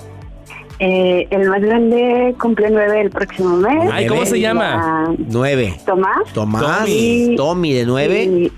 Eh, 0.82 1.28
el 1.30 1.46
más 1.48 1.60
grande 1.60 2.34
cumple 2.40 2.70
nueve 2.70 3.02
el 3.02 3.10
próximo 3.10 3.56
mes. 3.58 3.90
Ay, 3.92 4.06
¿cómo 4.06 4.24
se 4.24 4.40
llama? 4.40 4.64
la- 5.08 5.14
Nueve. 5.28 5.78
Tomás. 5.84 6.32
Tomás. 6.32 6.62
Tommy. 6.86 7.34
Tommy, 7.36 7.72
de 7.74 7.84
nueve. 7.84 8.24
Y, 8.24 8.52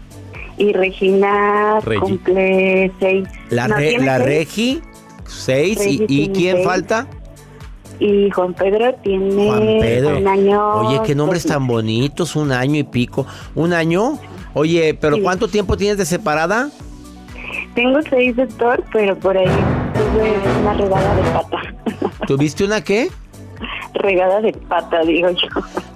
y 0.58 0.72
Regina 0.72 1.80
Regi. 1.80 2.00
cumple 2.00 2.92
seis. 3.00 3.28
La, 3.50 3.66
No, 3.66 3.76
Re- 3.76 3.88
tiene 3.88 4.06
la 4.06 4.16
seis. 4.18 4.26
Regi, 4.28 4.82
seis. 5.26 5.78
Regi 5.78 6.04
¿Y, 6.08 6.22
y 6.22 6.28
quién 6.28 6.56
seis. 6.58 6.66
falta? 6.68 7.06
Y 7.98 8.30
Juan 8.30 8.54
Pedro 8.54 8.94
tiene 9.02 9.46
Juan 9.46 9.61
Pedro. 9.80 10.18
un 10.18 10.28
año. 10.28 10.74
Oye, 10.74 11.00
qué 11.04 11.14
nombres 11.16 11.44
tan 11.44 11.66
bonitos, 11.66 12.37
un 12.37 12.52
año 12.52 12.78
y 12.78 12.85
pico. 12.85 13.26
¿Un 13.56 13.72
año? 13.72 14.18
Oye, 14.54 14.94
pero 15.00 15.16
Sí. 15.16 15.22
¿cuánto 15.22 15.48
tiempo 15.48 15.76
tienes 15.76 15.98
de 15.98 16.04
separada? 16.04 16.70
Tengo 17.74 17.98
seis, 18.11 18.37
doctor, 18.37 18.85
pero 18.92 19.16
por 19.18 19.37
ahí 19.37 19.46
tuve 19.94 20.32
una 20.61 20.74
regada 20.74 21.14
de 21.16 21.22
pata. 21.32 21.62
¿Tuviste 22.26 22.64
una 22.64 22.82
qué? 22.82 23.11
regada 23.94 24.40
de 24.40 24.52
pata, 24.52 25.00
digo 25.02 25.28
yo. 25.30 25.48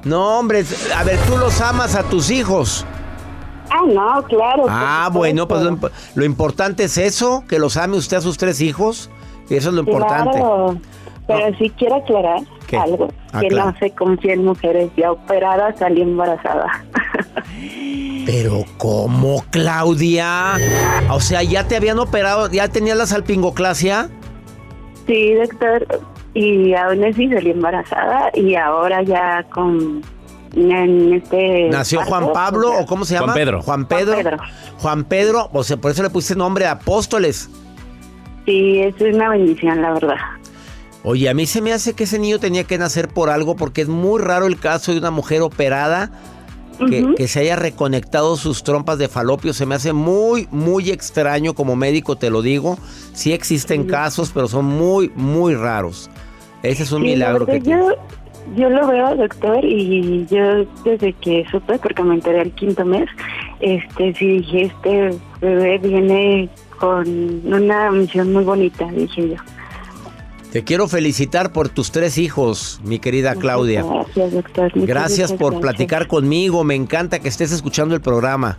No, 0.04 0.38
hombre, 0.38 0.64
a 0.94 1.02
ver, 1.02 1.18
tú 1.26 1.36
los 1.38 1.60
amas 1.60 1.94
a 1.96 2.02
tus 2.04 2.30
hijos. 2.30 2.84
Ah, 3.70 3.80
no, 3.86 4.22
claro. 4.24 4.66
Ah, 4.68 5.08
bueno, 5.12 5.48
pues 5.48 5.62
lo, 5.62 5.78
lo 6.14 6.24
importante 6.24 6.84
es 6.84 6.98
eso, 6.98 7.42
que 7.48 7.58
los 7.58 7.76
ame 7.76 7.96
usted 7.96 8.18
a 8.18 8.20
sus 8.20 8.36
tres 8.38 8.60
hijos. 8.60 9.10
Eso 9.50 9.68
es 9.70 9.74
lo 9.74 9.80
importante. 9.80 10.38
Claro, 10.38 10.78
pero 11.26 11.56
sí 11.58 11.72
quiero 11.76 11.96
aclarar 11.96 12.40
¿Qué? 12.68 12.76
algo, 12.76 13.08
Ah, 13.32 13.40
que 13.40 13.48
claro. 13.48 13.72
no 13.72 13.78
se 13.78 13.90
confía 13.92 14.34
en 14.34 14.44
mujeres 14.44 14.90
ya 14.96 15.10
operadas, 15.10 15.76
salí 15.78 16.02
embarazada. 16.02 16.84
Pero 18.26 18.64
¿cómo, 18.76 19.44
Claudia? 19.50 20.54
O 21.10 21.20
sea, 21.20 21.42
¿ya 21.42 21.66
te 21.66 21.76
habían 21.76 21.98
operado? 21.98 22.48
¿Ya 22.50 22.68
tenías 22.68 22.96
la 22.96 23.06
salpingoclasia? 23.06 24.10
sí, 25.06 25.34
doctor, 25.34 25.86
y 26.36 26.74
aún 26.74 27.02
así 27.02 27.30
salí 27.30 27.50
embarazada 27.50 28.30
y 28.34 28.56
ahora 28.56 29.02
ya 29.02 29.42
con 29.44 30.02
en 30.54 31.14
este 31.14 31.70
¿Nació 31.70 32.00
parto, 32.00 32.14
Juan 32.14 32.32
Pablo 32.34 32.68
o 32.68 32.72
sea, 32.72 32.80
o 32.82 32.86
cómo 32.86 33.04
se 33.06 33.14
llama? 33.14 33.32
Juan 33.32 33.34
Pedro. 33.34 33.62
Juan 33.62 33.86
Pedro. 33.86 34.12
Juan 34.12 34.22
Pedro. 34.22 34.38
Juan 34.76 35.04
Pedro, 35.04 35.50
o 35.54 35.64
sea, 35.64 35.78
por 35.78 35.90
eso 35.92 36.02
le 36.02 36.10
pusiste 36.10 36.36
nombre 36.36 36.64
de 36.64 36.70
apóstoles. 36.70 37.48
Sí, 38.44 38.80
es 38.80 38.94
una 39.00 39.30
bendición, 39.30 39.80
la 39.80 39.94
verdad. 39.94 40.16
Oye, 41.04 41.30
a 41.30 41.34
mí 41.34 41.46
se 41.46 41.62
me 41.62 41.72
hace 41.72 41.94
que 41.94 42.04
ese 42.04 42.18
niño 42.18 42.38
tenía 42.38 42.64
que 42.64 42.76
nacer 42.76 43.08
por 43.08 43.30
algo 43.30 43.56
porque 43.56 43.80
es 43.80 43.88
muy 43.88 44.20
raro 44.20 44.46
el 44.46 44.58
caso 44.58 44.92
de 44.92 44.98
una 44.98 45.10
mujer 45.10 45.40
operada 45.40 46.10
que 47.16 47.28
se 47.28 47.40
haya 47.40 47.56
reconectado 47.56 48.36
sus 48.36 48.62
trompas 48.62 48.98
de 48.98 49.08
falopio. 49.08 49.54
Se 49.54 49.64
me 49.64 49.74
hace 49.74 49.94
muy, 49.94 50.48
muy 50.50 50.90
extraño 50.90 51.54
como 51.54 51.76
médico, 51.76 52.16
te 52.16 52.28
lo 52.28 52.42
digo. 52.42 52.78
Sí 53.14 53.32
existen 53.32 53.86
casos, 53.86 54.32
pero 54.34 54.48
son 54.48 54.66
muy, 54.66 55.10
muy 55.14 55.54
raros. 55.54 56.10
Ese 56.68 56.82
es 56.82 56.92
un 56.92 57.02
milagro 57.02 57.46
que 57.46 57.60
yo, 57.60 57.90
yo 58.56 58.68
lo 58.70 58.86
veo, 58.88 59.14
doctor, 59.16 59.64
y 59.64 60.26
yo 60.26 60.64
desde 60.84 61.12
que 61.14 61.44
supe, 61.50 61.78
porque 61.78 62.02
me 62.02 62.14
enteré 62.14 62.42
el 62.42 62.52
quinto 62.52 62.84
mes, 62.84 63.08
este, 63.60 64.14
sí 64.14 64.38
dije, 64.38 64.62
este 64.64 65.18
bebé 65.40 65.78
viene 65.78 66.48
con 66.78 67.06
una 67.44 67.90
misión 67.90 68.32
muy 68.32 68.44
bonita, 68.44 68.86
dije 68.92 69.30
yo. 69.30 69.36
Te 70.52 70.64
quiero 70.64 70.88
felicitar 70.88 71.52
por 71.52 71.68
tus 71.68 71.92
tres 71.92 72.18
hijos, 72.18 72.80
mi 72.82 72.98
querida 72.98 73.34
Claudia. 73.34 73.82
Gracias, 73.84 74.32
doctor. 74.32 74.72
Muchas, 74.74 74.88
Gracias 74.88 75.30
muchas 75.30 75.38
por 75.38 75.52
gracias. 75.52 75.60
platicar 75.60 76.06
conmigo. 76.06 76.64
Me 76.64 76.74
encanta 76.74 77.18
que 77.18 77.28
estés 77.28 77.52
escuchando 77.52 77.94
el 77.94 78.00
programa. 78.00 78.56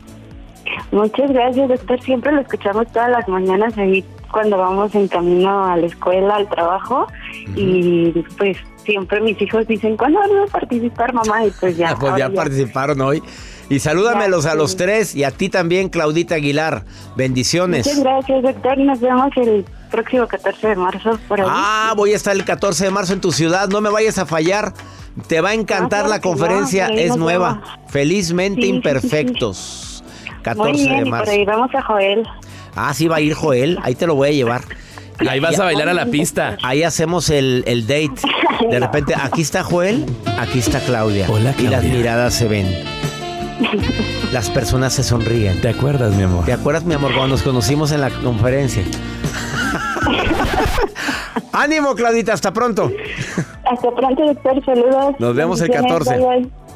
Muchas 0.91 1.31
gracias, 1.31 1.69
doctor. 1.69 1.99
Siempre 2.01 2.31
lo 2.33 2.41
escuchamos 2.41 2.85
todas 2.91 3.09
las 3.09 3.27
mañanas 3.27 3.75
ahí 3.77 4.05
cuando 4.31 4.57
vamos 4.57 4.93
en 4.95 5.07
camino 5.07 5.65
a 5.65 5.77
la 5.77 5.85
escuela, 5.87 6.35
al 6.35 6.47
trabajo. 6.49 7.07
Y 7.55 8.11
pues 8.37 8.57
siempre 8.85 9.21
mis 9.21 9.41
hijos 9.41 9.67
dicen, 9.67 9.97
¿cuándo 9.97 10.19
van 10.19 10.29
a 10.37 10.45
participar, 10.51 11.13
mamá? 11.13 11.45
Y 11.45 11.51
pues 11.59 11.77
ya. 11.77 11.95
pues 11.99 12.15
ya 12.17 12.29
participaron 12.29 13.01
hoy. 13.01 13.21
Y 13.69 13.79
salúdamelos 13.79 14.45
a 14.45 14.55
los 14.55 14.77
tres 14.77 15.13
y 15.13 15.25
a 15.25 15.31
ti 15.31 15.49
también, 15.49 15.89
Claudita 15.89 16.35
Aguilar. 16.35 16.85
Bendiciones. 17.17 17.85
Muchas 17.85 18.01
gracias, 18.01 18.41
doctor. 18.43 18.77
Nos 18.77 18.99
vemos 19.01 19.29
el 19.35 19.65
próximo 19.91 20.25
14 20.25 20.67
de 20.69 20.75
marzo 20.77 21.19
por 21.27 21.41
ahí. 21.41 21.47
Ah, 21.49 21.93
voy 21.97 22.13
a 22.13 22.15
estar 22.15 22.33
el 22.33 22.45
14 22.45 22.85
de 22.85 22.91
marzo 22.91 23.11
en 23.13 23.19
tu 23.21 23.33
ciudad. 23.33 23.67
No 23.67 23.81
me 23.81 23.89
vayas 23.89 24.17
a 24.19 24.25
fallar. 24.25 24.73
Te 25.27 25.41
va 25.41 25.49
a 25.49 25.53
encantar 25.53 26.05
Ah, 26.05 26.09
la 26.09 26.15
no, 26.17 26.21
conferencia. 26.21 26.85
ahí 26.87 26.99
es 26.99 27.17
nueva. 27.17 27.55
vemos. 27.55 27.69
Felizmente 27.89 28.61
Sí, 28.61 28.67
sí, 28.67 28.67
sí, 28.67 28.71
sí. 28.71 28.75
imperfectos. 28.77 30.03
14 30.43 30.71
Muy 30.71 30.81
bien, 30.83 30.89
de 30.93 30.99
y 30.99 31.01
por 31.03 31.09
marzo. 31.11 31.31
ahí 31.31 31.45
vamos 31.45 31.75
a 31.75 31.81
Joel. 31.81 32.23
Ah, 32.77 32.93
sí 32.93 33.07
va 33.07 33.17
a 33.17 33.21
ir 33.21 33.33
Joel. 33.33 33.79
Ahí 33.83 33.95
te 33.95 34.07
lo 34.07 34.15
voy 34.15 34.29
a 34.29 34.31
llevar. 34.31 34.61
Ahí 35.27 35.39
vas 35.39 35.59
a 35.59 35.63
bailar 35.65 35.89
a 35.89 35.93
la 35.93 36.05
pista. 36.05 36.57
Ahí 36.61 36.83
hacemos 36.83 37.29
el, 37.31 37.63
el 37.65 37.87
date. 37.87 38.11
De 38.69 38.79
repente, 38.79 39.15
aquí 39.19 39.41
está 39.41 39.63
Joel, 39.63 40.05
aquí 40.39 40.59
está 40.59 40.79
Claudia. 40.79 41.25
Hola, 41.29 41.53
Y 41.57 41.63
las 41.63 41.71
Claudia. 41.81 41.93
miradas 41.93 42.33
se 42.35 42.47
ven. 42.47 42.67
Las 44.31 44.49
personas 44.51 44.93
se 44.93 45.03
sonríen. 45.03 45.59
¿Te 45.61 45.69
acuerdas, 45.69 46.13
mi 46.13 46.21
amor? 46.23 46.45
¿Te 46.45 46.53
acuerdas, 46.53 46.83
mi 46.83 46.93
amor, 46.93 47.11
cuando 47.13 47.29
nos 47.29 47.41
conocimos 47.41 47.91
en 47.91 48.01
la 48.01 48.11
conferencia? 48.11 48.83
Ánimo, 51.53 51.95
Claudita, 51.95 52.33
hasta 52.33 52.53
pronto. 52.53 52.91
Hasta 53.65 53.91
pronto, 53.91 54.23
doctor. 54.25 54.63
Saludos. 54.65 55.15
Nos 55.17 55.35
vemos 55.35 55.59
el 55.61 55.69
Bendiciones, 55.69 56.07
14. 56.07 56.27
bye, 56.27 56.39
bye. 56.41 56.66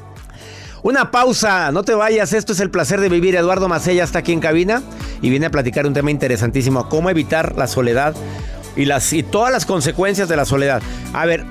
Una 0.84 1.12
pausa, 1.12 1.72
no 1.72 1.84
te 1.84 1.94
vayas, 1.94 2.34
esto 2.34 2.54
es 2.54 2.60
el 2.60 2.72
placer 2.72 3.00
de 3.00 3.10
vivir. 3.10 3.36
Eduardo 3.36 3.68
Macella 3.68 4.04
está 4.04 4.20
aquí 4.20 4.32
en 4.32 4.40
cabina 4.40 4.82
y 5.22 5.30
viene 5.30 5.46
a 5.46 5.52
platicar 5.52 5.86
un 5.86 5.94
tema 5.94 6.10
interesantísimo, 6.10 6.90
cómo 6.90 7.10
evitar 7.10 7.56
la 7.56 7.68
soledad 7.68 8.16
y, 8.76 9.24
todas 9.24 9.52
las 9.52 9.66
consecuencias 9.66 10.28
de 10.28 10.36
la 10.36 10.46
soledad. 10.46 10.82
A 11.14 11.26
ver, 11.26 11.46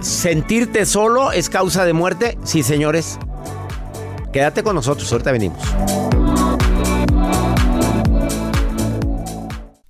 ¿sentirte 0.00 0.86
solo 0.86 1.32
es 1.32 1.50
causa 1.50 1.84
de 1.84 1.94
muerte? 1.94 2.38
Sí, 2.44 2.62
señores. 2.62 3.18
Quédate 4.32 4.62
con 4.62 4.76
nosotros, 4.76 5.10
ahorita 5.10 5.32
venimos. 5.32 5.58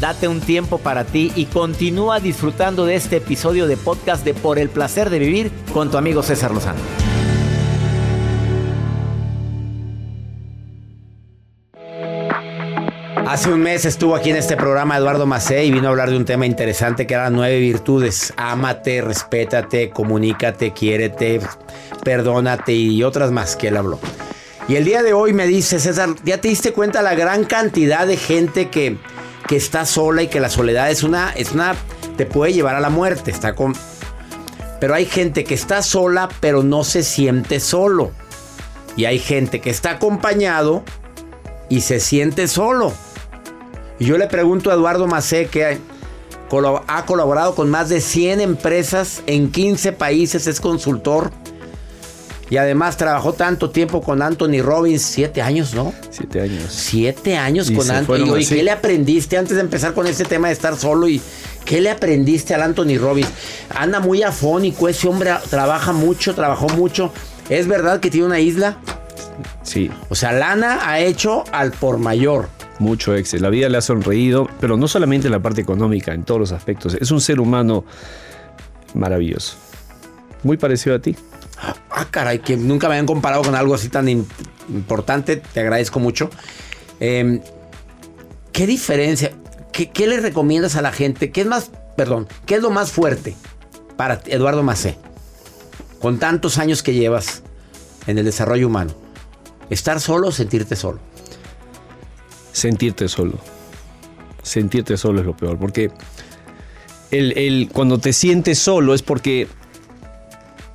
Date 0.00 0.28
un 0.28 0.40
tiempo 0.40 0.78
para 0.78 1.04
ti 1.04 1.32
y 1.34 1.46
continúa 1.46 2.20
disfrutando 2.20 2.86
de 2.86 2.94
este 2.94 3.16
episodio 3.16 3.66
de 3.66 3.76
podcast 3.76 4.24
de 4.24 4.32
Por 4.32 4.60
el 4.60 4.68
placer 4.68 5.10
de 5.10 5.18
vivir 5.18 5.50
con 5.72 5.90
tu 5.90 5.98
amigo 5.98 6.22
César 6.22 6.52
Lozano. 6.52 6.78
Hace 13.26 13.52
un 13.52 13.60
mes 13.60 13.84
estuvo 13.84 14.14
aquí 14.14 14.30
en 14.30 14.36
este 14.36 14.56
programa 14.56 14.96
Eduardo 14.96 15.26
Macé 15.26 15.64
y 15.64 15.72
vino 15.72 15.88
a 15.88 15.90
hablar 15.90 16.10
de 16.10 16.16
un 16.16 16.24
tema 16.24 16.46
interesante 16.46 17.06
que 17.06 17.14
eran 17.14 17.34
nueve 17.34 17.58
virtudes. 17.58 18.32
Ámate, 18.36 19.02
respétate, 19.02 19.90
comunícate, 19.90 20.72
quiérete, 20.72 21.40
perdónate 22.04 22.72
y 22.72 23.02
otras 23.02 23.32
más 23.32 23.56
que 23.56 23.68
él 23.68 23.76
habló. 23.76 23.98
Y 24.68 24.76
el 24.76 24.84
día 24.84 25.02
de 25.02 25.12
hoy 25.12 25.32
me 25.32 25.46
dice, 25.46 25.80
César, 25.80 26.10
¿ya 26.24 26.40
te 26.40 26.48
diste 26.48 26.72
cuenta 26.72 27.02
la 27.02 27.14
gran 27.14 27.44
cantidad 27.44 28.06
de 28.06 28.16
gente 28.16 28.68
que, 28.68 28.96
que 29.48 29.56
está 29.56 29.84
sola 29.86 30.22
y 30.22 30.28
que 30.28 30.38
la 30.38 30.50
soledad 30.50 30.90
es 30.90 31.02
una, 31.02 31.30
es 31.30 31.52
una, 31.52 31.74
te 32.16 32.26
puede 32.26 32.52
llevar 32.52 32.76
a 32.76 32.80
la 32.80 32.90
muerte? 32.90 33.32
Está 33.32 33.54
con... 33.54 33.74
Pero 34.78 34.94
hay 34.94 35.06
gente 35.06 35.42
que 35.42 35.54
está 35.54 35.82
sola 35.82 36.28
pero 36.38 36.62
no 36.62 36.84
se 36.84 37.02
siente 37.02 37.58
solo. 37.58 38.12
Y 38.96 39.06
hay 39.06 39.18
gente 39.18 39.60
que 39.60 39.70
está 39.70 39.92
acompañado 39.92 40.84
y 41.68 41.80
se 41.80 41.98
siente 41.98 42.46
solo. 42.46 42.92
Yo 43.98 44.18
le 44.18 44.28
pregunto 44.28 44.70
a 44.70 44.74
Eduardo 44.74 45.06
Macé 45.06 45.46
que 45.46 45.64
ha 45.64 47.06
colaborado 47.06 47.54
con 47.54 47.70
más 47.70 47.88
de 47.88 48.00
100 48.00 48.40
empresas 48.40 49.22
en 49.26 49.50
15 49.50 49.92
países, 49.92 50.46
es 50.46 50.60
consultor. 50.60 51.32
Y 52.50 52.56
además 52.56 52.96
trabajó 52.96 53.32
tanto 53.32 53.70
tiempo 53.70 54.00
con 54.00 54.22
Anthony 54.22 54.62
Robbins, 54.62 55.02
siete 55.02 55.42
años, 55.42 55.74
¿no? 55.74 55.92
Siete 56.10 56.40
años. 56.40 56.64
Siete 56.70 57.36
años 57.36 57.70
Y 57.70 57.74
con 57.74 57.90
Anthony. 57.90 58.38
¿Y 58.38 58.46
qué 58.46 58.62
le 58.62 58.70
aprendiste 58.70 59.36
antes 59.36 59.56
de 59.56 59.62
empezar 59.62 59.92
con 59.92 60.06
este 60.06 60.24
tema 60.24 60.48
de 60.48 60.54
estar 60.54 60.76
solo? 60.76 61.08
¿Y 61.08 61.20
qué 61.64 61.80
le 61.80 61.90
aprendiste 61.90 62.54
al 62.54 62.62
Anthony 62.62 62.98
Robbins? 62.98 63.28
Anda 63.70 64.00
muy 64.00 64.22
afónico, 64.22 64.88
ese 64.88 65.08
hombre 65.08 65.32
trabaja 65.50 65.92
mucho, 65.92 66.34
trabajó 66.34 66.68
mucho. 66.70 67.12
¿Es 67.50 67.66
verdad 67.66 68.00
que 68.00 68.10
tiene 68.10 68.26
una 68.26 68.40
isla? 68.40 68.78
Sí. 69.62 69.90
O 70.08 70.14
sea, 70.14 70.32
Lana 70.32 70.88
ha 70.88 71.00
hecho 71.00 71.44
al 71.52 71.72
por 71.72 71.98
mayor. 71.98 72.48
Mucho 72.78 73.14
éxito. 73.14 73.42
La 73.42 73.50
vida 73.50 73.68
le 73.68 73.76
ha 73.76 73.82
sonreído, 73.82 74.48
pero 74.60 74.76
no 74.76 74.88
solamente 74.88 75.26
en 75.26 75.32
la 75.32 75.40
parte 75.40 75.60
económica, 75.60 76.14
en 76.14 76.24
todos 76.24 76.40
los 76.40 76.52
aspectos. 76.52 76.94
Es 76.94 77.10
un 77.10 77.20
ser 77.20 77.40
humano 77.40 77.84
maravilloso. 78.94 79.56
Muy 80.44 80.56
parecido 80.56 80.96
a 80.96 81.00
ti. 81.00 81.16
Ah, 81.60 82.06
caray, 82.10 82.38
que 82.38 82.56
nunca 82.56 82.88
me 82.88 82.94
habían 82.94 83.06
comparado 83.06 83.42
con 83.42 83.54
algo 83.54 83.74
así 83.74 83.88
tan 83.88 84.08
importante. 84.08 85.36
Te 85.36 85.60
agradezco 85.60 85.98
mucho. 86.00 86.30
Eh, 87.00 87.40
¿Qué 88.52 88.66
diferencia? 88.66 89.32
¿Qué, 89.72 90.06
le 90.06 90.18
recomiendas 90.20 90.74
a 90.76 90.82
la 90.82 90.90
gente? 90.92 91.30
¿Qué 91.30 91.42
es 91.42 91.46
más, 91.46 91.70
perdón, 91.96 92.26
qué 92.46 92.56
es 92.56 92.62
lo 92.62 92.70
más 92.70 92.90
fuerte 92.90 93.36
para 93.96 94.20
Eduardo 94.26 94.62
Macé? 94.64 94.96
Con 96.00 96.18
tantos 96.18 96.58
años 96.58 96.82
que 96.82 96.94
llevas 96.94 97.42
en 98.06 98.18
el 98.18 98.24
desarrollo 98.24 98.66
humano. 98.66 98.92
¿Estar 99.70 100.00
solo 100.00 100.28
o 100.28 100.32
sentirte 100.32 100.74
solo? 100.76 100.98
Sentirte 102.52 103.08
solo. 103.08 103.38
Sentirte 104.42 104.96
solo 104.96 105.20
es 105.20 105.26
lo 105.26 105.36
peor. 105.36 105.58
Porque 105.58 105.90
el, 107.10 107.36
el- 107.38 107.68
cuando 107.72 107.98
te 107.98 108.12
sientes 108.12 108.58
solo 108.58 108.94
es 108.94 109.02
porque 109.02 109.46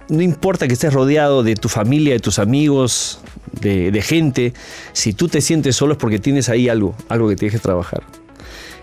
no 0.09 0.21
importa 0.21 0.67
que 0.67 0.73
estés 0.73 0.93
rodeado 0.93 1.43
de 1.43 1.55
tu 1.55 1.69
familia, 1.69 2.13
de 2.13 2.19
tus 2.19 2.39
amigos, 2.39 3.19
de, 3.61 4.01
gente, 4.01 4.53
si 4.91 5.13
tú 5.13 5.27
te 5.27 5.41
sientes 5.41 5.75
solo 5.75 5.93
es 5.93 5.99
porque 5.99 6.19
tienes 6.19 6.49
ahí 6.49 6.69
algo, 6.69 6.95
algo 7.09 7.29
que 7.29 7.35
tienes 7.35 7.53
que 7.53 7.61
trabajar. 7.61 8.03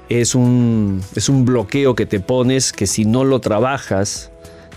Es 0.09 0.35
un, 0.35 1.03
es 1.15 1.29
un 1.29 1.45
bloqueo 1.45 1.95
que 1.95 2.07
te 2.07 2.21
pones 2.21 2.73
que 2.73 2.87
si 2.87 3.05
no 3.05 3.25
lo 3.25 3.41
trabajas, 3.41 4.31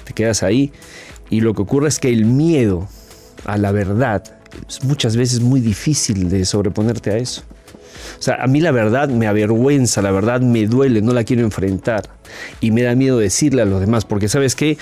te 0.03 0.13
quedas 0.13 0.43
ahí. 0.43 0.71
Y 1.29 1.41
lo 1.41 1.53
que 1.53 1.63
ocurre 1.63 1.87
es 1.87 1.99
que 1.99 2.09
el 2.09 2.25
miedo 2.25 2.87
a 3.45 3.57
la 3.57 3.71
verdad 3.71 4.23
es 4.67 4.83
muchas 4.83 5.15
veces 5.15 5.39
muy 5.39 5.59
difícil 5.59 6.29
de 6.29 6.45
sobreponerte 6.45 7.11
a 7.11 7.17
eso. 7.17 7.43
O 8.19 8.21
sea, 8.21 8.35
a 8.35 8.47
mí 8.47 8.61
la 8.61 8.71
verdad 8.71 9.09
me 9.09 9.27
avergüenza, 9.27 10.01
la 10.01 10.11
verdad 10.11 10.41
me 10.41 10.65
duele, 10.67 11.01
no 11.01 11.13
la 11.13 11.23
quiero 11.23 11.43
enfrentar. 11.43 12.09
Y 12.61 12.71
me 12.71 12.83
da 12.83 12.95
miedo 12.95 13.19
decirle 13.19 13.61
a 13.61 13.65
los 13.65 13.79
demás, 13.79 14.05
porque 14.05 14.27
sabes 14.27 14.55
qué, 14.55 14.77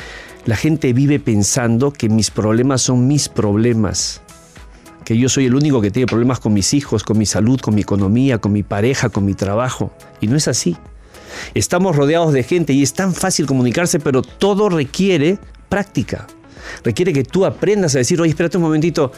la 0.46 0.56
gente 0.56 0.94
vive 0.94 1.20
pensando 1.20 1.92
que 1.92 2.10
mis 2.10 2.32
problemas 2.32 2.82
son 2.82 3.08
mis 3.08 3.30
problemas. 3.30 4.22
Que 5.06 5.18
yo 5.18 5.30
soy 5.30 5.46
el 5.46 5.56
único 5.56 5.82
que 5.82 5.92
tiene 5.92 6.08
problemas 6.08 6.40
con 6.40 6.54
mis 6.54 6.74
hijos, 6.74 7.04
con 7.04 7.18
mi 7.18 7.26
salud, 7.26 7.60
con 7.60 7.76
mi 7.76 7.82
economía, 7.82 8.38
con 8.38 8.52
mi 8.52 8.64
pareja, 8.64 9.10
con 9.10 9.26
mi 9.26 9.34
trabajo. 9.34 9.92
Y 10.20 10.28
no 10.28 10.36
es 10.36 10.48
así. 10.48 10.78
Estamos 11.54 11.96
rodeados 11.96 12.34
de 12.34 12.44
gente 12.44 12.74
y 12.74 12.84
es 12.84 12.94
tan 12.94 13.14
fácil 13.14 13.46
comunicarse, 13.46 14.00
pero 14.00 14.22
todo 14.22 14.70
requiere 14.70 15.38
práctica. 15.70 16.28
Requiere 16.84 17.14
que 17.14 17.24
tú 17.24 17.46
aprendas 17.46 17.96
a 17.96 18.00
decir, 18.00 18.22
oye, 18.22 18.30
espérate 18.30 18.58
un 18.58 18.64
momentito, 18.64 19.12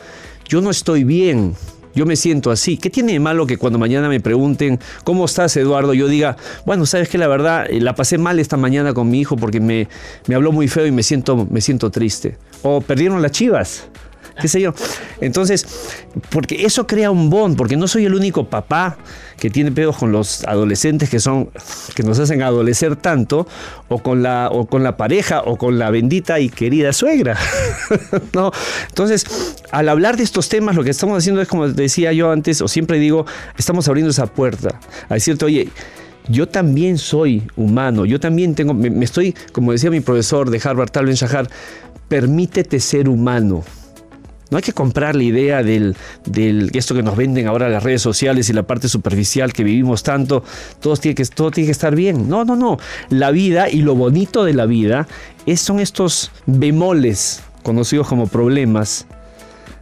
yo 0.48 0.62
no 0.62 0.70
estoy 0.70 1.04
bien, 1.04 1.56
yo 1.96 2.06
me 2.06 2.16
siento 2.16 2.52
así. 2.52 2.78
¿Qué 2.78 2.90
tiene 2.90 3.14
de 3.14 3.20
malo 3.20 3.46
que 3.46 3.58
cuando 3.58 3.80
mañana 3.80 4.10
me 4.10 4.20
pregunten, 4.20 4.80
¿cómo 5.04 5.26
estás, 5.26 5.56
Eduardo? 5.58 5.94
Yo 5.94 6.08
diga, 6.08 6.38
bueno, 6.66 6.86
sabes 6.86 7.10
que 7.10 7.18
la 7.18 7.28
verdad, 7.28 7.66
eh, 7.70 7.80
la 7.80 7.96
pasé 7.96 8.18
mal 8.18 8.40
esta 8.40 8.58
mañana 8.58 8.94
con 8.94 9.10
mi 9.10 9.20
hijo 9.20 9.36
porque 9.38 9.60
me, 9.60 9.88
me 10.28 10.36
habló 10.36 10.52
muy 10.52 10.68
feo 10.68 10.86
y 10.86 10.92
me 10.92 11.04
siento, 11.04 11.48
me 11.50 11.62
siento 11.62 11.90
triste. 11.92 12.38
O 12.62 12.82
perdieron 12.82 13.22
las 13.22 13.32
chivas. 13.32 13.88
Qué 14.40 14.48
sé 14.48 14.62
yo. 14.62 14.74
Entonces, 15.22 15.66
porque 16.30 16.66
eso 16.66 16.88
crea 16.88 17.12
un 17.12 17.30
bond, 17.30 17.58
porque 17.58 17.78
no 17.78 17.88
soy 17.88 18.06
el 18.06 18.16
único 18.16 18.50
papá 18.50 18.98
que 19.38 19.50
tiene 19.50 19.72
pedos 19.72 19.98
con 19.98 20.12
los 20.12 20.44
adolescentes 20.46 21.10
que 21.10 21.20
son 21.20 21.50
que 21.96 22.04
nos 22.04 22.20
hacen 22.20 22.42
adolecer 22.42 22.96
tanto 22.96 23.48
o 23.90 24.00
con 24.00 24.24
la 24.24 24.50
o 24.52 24.68
con 24.68 24.84
la 24.84 24.96
pareja 24.96 25.42
o 25.42 25.58
con 25.58 25.80
la 25.80 25.90
bendita 25.90 26.40
y 26.40 26.50
querida 26.50 26.94
suegra. 26.94 27.38
no, 28.34 28.52
entonces, 28.88 29.26
al 29.72 29.90
hablar 29.90 30.18
de 30.18 30.24
estos 30.24 30.50
temas 30.50 30.76
lo 30.76 30.84
que 30.84 30.92
estamos 30.92 31.18
haciendo 31.18 31.42
es 31.42 31.48
como 31.48 31.68
decía 31.68 32.14
yo 32.14 32.32
antes 32.32 32.62
o 32.62 32.68
siempre 32.68 33.00
digo, 33.00 33.26
estamos 33.58 33.88
abriendo 33.88 34.12
esa 34.12 34.28
puerta 34.28 34.80
a 35.10 35.14
decirte, 35.16 35.46
"Oye, 35.46 35.70
yo 36.30 36.48
también 36.48 36.98
soy 36.98 37.44
humano, 37.56 38.06
yo 38.06 38.20
también 38.20 38.56
tengo, 38.56 38.74
me, 38.74 38.90
me 38.90 39.06
estoy, 39.06 39.36
como 39.52 39.72
decía 39.72 39.90
mi 39.90 40.00
profesor 40.00 40.50
de 40.50 40.62
Harvard, 40.64 40.90
Tal 40.90 41.06
Ben 41.06 41.16
Shahar, 41.16 41.50
permítete 42.08 42.80
ser 42.80 43.10
humano. 43.10 43.64
No 44.54 44.58
hay 44.58 44.64
que 44.64 44.74
comprar 44.74 45.16
la 45.16 45.24
idea 45.24 45.64
del, 45.64 45.96
del 46.26 46.70
esto 46.76 46.94
que 46.94 47.02
nos 47.02 47.18
venden 47.18 47.48
ahora 47.48 47.70
las 47.70 47.82
redes 47.82 48.04
sociales 48.04 48.50
y 48.50 48.54
la 48.54 48.62
parte 48.62 48.88
superficial 48.88 49.52
que 49.52 49.64
vivimos 49.64 50.04
tanto, 50.04 50.44
todo 50.80 50.96
tiene 50.96 51.16
que, 51.16 51.26
todo 51.26 51.50
tiene 51.50 51.66
que 51.66 51.72
estar 51.72 51.96
bien. 51.96 52.30
No, 52.30 52.46
no, 52.46 52.56
no. 52.56 52.78
La 53.10 53.32
vida 53.32 53.68
y 53.68 53.82
lo 53.82 53.96
bonito 53.96 54.44
de 54.44 54.54
la 54.54 54.68
vida 54.68 55.08
es, 55.48 55.60
son 55.60 55.80
estos 55.80 56.30
bemoles 56.46 57.42
conocidos 57.64 58.08
como 58.08 58.28
problemas 58.28 59.08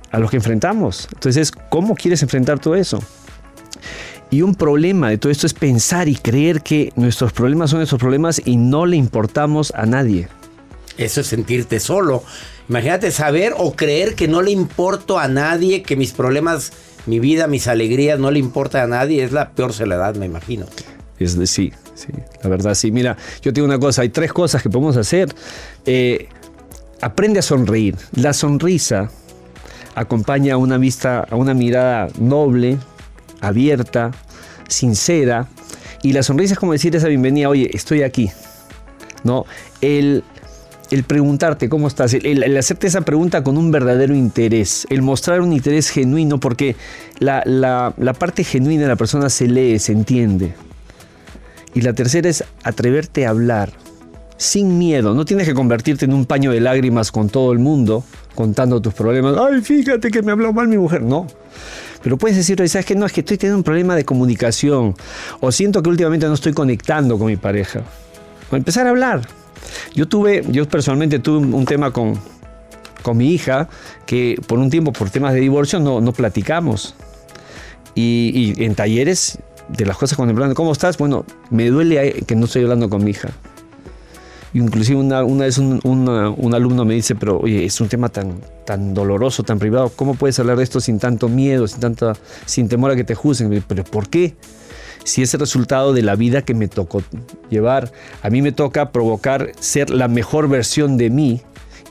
a 0.10 0.20
los 0.20 0.32
que 0.32 0.38
enfrentamos. 0.38 1.10
Entonces, 1.16 1.52
¿cómo 1.52 1.94
quieres 1.96 2.24
enfrentar 2.24 2.58
todo 2.60 2.76
eso? 2.76 3.04
Y 4.30 4.42
un 4.42 4.56
problema 4.56 5.10
de 5.10 5.18
todo 5.18 5.34
esto 5.34 5.48
es 5.48 5.54
pensar 5.54 6.08
y 6.08 6.16
creer 6.16 6.62
que 6.62 6.94
nuestros 6.96 7.34
problemas 7.34 7.72
son 7.72 7.80
nuestros 7.80 8.00
problemas 8.00 8.42
y 8.46 8.56
no 8.56 8.86
le 8.86 8.96
importamos 8.96 9.74
a 9.76 9.86
nadie. 9.86 10.30
Eso 10.98 11.20
es 11.20 11.28
sentirte 11.28 11.82
solo. 11.82 12.24
Imagínate 12.70 13.12
saber 13.12 13.54
o 13.58 13.74
creer 13.74 14.16
que 14.16 14.28
no 14.28 14.42
le 14.42 14.52
importo 14.52 15.20
a 15.20 15.28
nadie, 15.28 15.84
que 15.84 15.96
mis 15.96 16.14
problemas, 16.14 16.72
mi 17.06 17.20
vida, 17.20 17.48
mis 17.48 17.68
alegrías 17.68 18.20
no 18.20 18.32
le 18.32 18.40
importa 18.40 18.84
a 18.84 18.88
nadie. 18.88 19.24
Es 19.24 19.32
la 19.32 19.52
peor 19.52 19.74
soledad, 19.74 20.16
me 20.16 20.26
imagino. 20.26 20.66
Es 21.20 21.38
de, 21.38 21.48
sí, 21.48 21.72
sí, 21.94 22.08
la 22.44 22.50
verdad 22.50 22.74
sí. 22.74 22.92
Mira, 22.92 23.18
yo 23.42 23.54
tengo 23.54 23.68
una 23.68 23.80
cosa, 23.80 24.02
hay 24.02 24.10
tres 24.10 24.34
cosas 24.34 24.64
que 24.64 24.70
podemos 24.70 24.98
hacer. 24.98 25.34
Eh, 25.86 26.30
aprende 27.02 27.40
a 27.40 27.42
sonreír. 27.44 27.96
La 28.16 28.34
sonrisa 28.34 29.10
acompaña 29.96 30.56
a 30.56 30.58
una 30.58 30.78
vista, 30.78 31.26
a 31.30 31.36
una 31.36 31.54
mirada 31.54 32.08
noble, 32.20 32.78
abierta, 33.42 34.12
sincera. 34.68 35.48
Y 36.02 36.14
la 36.14 36.24
sonrisa 36.24 36.54
es 36.54 36.60
como 36.60 36.72
decir 36.72 36.96
esa 36.96 37.08
bienvenida, 37.08 37.50
oye, 37.50 37.70
estoy 37.74 38.04
aquí. 38.04 38.32
¿No? 39.24 39.46
El, 39.82 40.24
el 40.92 41.04
preguntarte 41.04 41.70
cómo 41.70 41.88
estás, 41.88 42.14
el, 42.14 42.44
el, 42.44 42.58
hacerte 42.58 42.88
esa 42.88 43.02
pregunta 43.02 43.44
con 43.44 43.58
un 43.58 43.72
verdadero 43.72 44.14
interés, 44.14 44.86
el 44.90 45.02
mostrar 45.02 45.42
un 45.42 45.54
interés 45.54 45.90
genuino, 45.90 46.40
porque 46.40 46.76
la, 47.20 47.44
la, 47.46 48.14
parte 48.14 48.44
genuina 48.44 48.84
de 48.84 48.88
la 48.90 48.96
persona 48.96 49.30
se 49.30 49.48
lee, 49.48 49.80
se 49.80 49.94
entiende. 49.94 50.54
Y 51.74 51.82
la 51.82 51.94
tercera 51.94 52.30
es 52.30 52.44
atreverte 52.64 53.26
a 53.26 53.30
hablar 53.30 53.72
sin 54.36 54.78
miedo. 54.78 55.14
No 55.14 55.24
tienes 55.24 55.48
que 55.48 55.54
convertirte 55.54 56.06
en 56.06 56.14
un 56.14 56.26
paño 56.26 56.52
de 56.52 56.60
lágrimas 56.60 57.12
con 57.12 57.30
todo 57.30 57.54
el 57.54 57.60
mundo 57.60 58.04
contando 58.36 58.82
tus 58.82 58.94
problemas. 58.94 59.36
Ay, 59.38 59.62
fíjate 59.62 60.12
que 60.12 60.22
me 60.22 60.34
habló 60.34 60.52
mal 60.52 60.68
mi 60.68 60.78
mujer. 60.78 61.02
No. 61.02 61.28
Pero 62.04 62.18
puedes 62.18 62.36
decir, 62.36 62.58
¿sabes 62.68 62.86
qué? 62.86 62.96
No, 62.96 63.06
es 63.06 63.14
que 63.14 63.22
estoy 63.22 63.38
teniendo 63.38 63.58
un 63.58 63.64
problema 63.64 63.96
de 63.96 64.04
comunicación. 64.04 64.96
O 65.40 65.52
siento 65.52 65.82
que 65.82 65.90
últimamente 65.90 66.28
no 66.28 66.34
estoy 66.34 66.52
conectando 66.52 67.18
con 67.18 67.28
mi 67.28 67.38
pareja. 67.38 67.84
O 68.52 68.56
empezar 68.58 68.88
a 68.88 68.90
hablar. 68.90 69.22
Yo 69.94 70.08
tuve, 70.08 70.44
yo 70.50 70.68
personalmente 70.68 71.20
tuve 71.20 71.46
un 71.46 71.66
tema 71.66 71.92
con, 71.92 72.20
con 73.02 73.18
mi 73.18 73.32
hija 73.32 73.68
que 74.06 74.40
por 74.48 74.60
un 74.60 74.70
tiempo, 74.70 74.94
por 74.94 75.10
temas 75.10 75.34
de 75.34 75.40
divorcio, 75.40 75.80
no, 75.80 76.02
no 76.02 76.14
platicamos. 76.14 76.96
Y, 77.94 78.54
en 78.64 78.76
talleres 78.76 79.40
de 79.68 79.86
las 79.86 79.98
cosas 79.98 80.18
hablan, 80.18 80.54
¿cómo 80.54 80.72
estás? 80.72 80.98
Bueno, 80.98 81.26
me 81.50 81.70
duele 81.70 82.24
que 82.26 82.36
no 82.36 82.46
estoy 82.46 82.64
hablando 82.64 82.90
con 82.90 83.04
mi 83.04 83.12
hija. 83.12 83.30
Inclusive 84.54 85.00
una, 85.00 85.24
una 85.24 85.46
vez 85.46 85.58
un, 85.58 85.80
una, 85.84 86.30
un, 86.30 86.54
alumno 86.54 86.84
me 86.84 86.94
dice, 86.94 87.16
pero 87.16 87.40
oye, 87.40 87.66
es 87.66 87.80
un 87.80 87.88
tema 87.88 88.10
tan, 88.10 88.36
tan 88.66 88.94
doloroso, 88.94 89.44
tan 89.44 89.60
privado, 89.60 89.92
¿cómo 89.96 90.16
puedes 90.16 90.38
hablar 90.40 90.58
de 90.58 90.64
esto 90.64 90.82
sin 90.82 91.00
tanto 91.00 91.30
miedo, 91.30 91.68
sin, 91.68 91.80
tanta, 91.80 92.14
sin 92.46 92.68
temor 92.68 92.92
a 92.92 92.96
que 92.96 93.06
te 93.06 93.16
juzguen? 93.16 93.64
Pero 93.66 93.84
¿por 93.86 94.10
qué? 94.10 94.36
Si 95.04 95.22
es 95.22 95.34
el 95.34 95.40
resultado 95.40 95.94
de 95.94 96.02
la 96.02 96.16
vida 96.16 96.44
que 96.44 96.54
me 96.54 96.68
tocó 96.68 97.04
llevar, 97.50 97.92
a 98.22 98.30
mí 98.30 98.42
me 98.42 98.52
toca 98.52 98.92
provocar 98.92 99.52
ser 99.60 99.90
la 99.90 100.08
mejor 100.08 100.48
versión 100.48 100.98
de 100.98 101.10
mí 101.10 101.42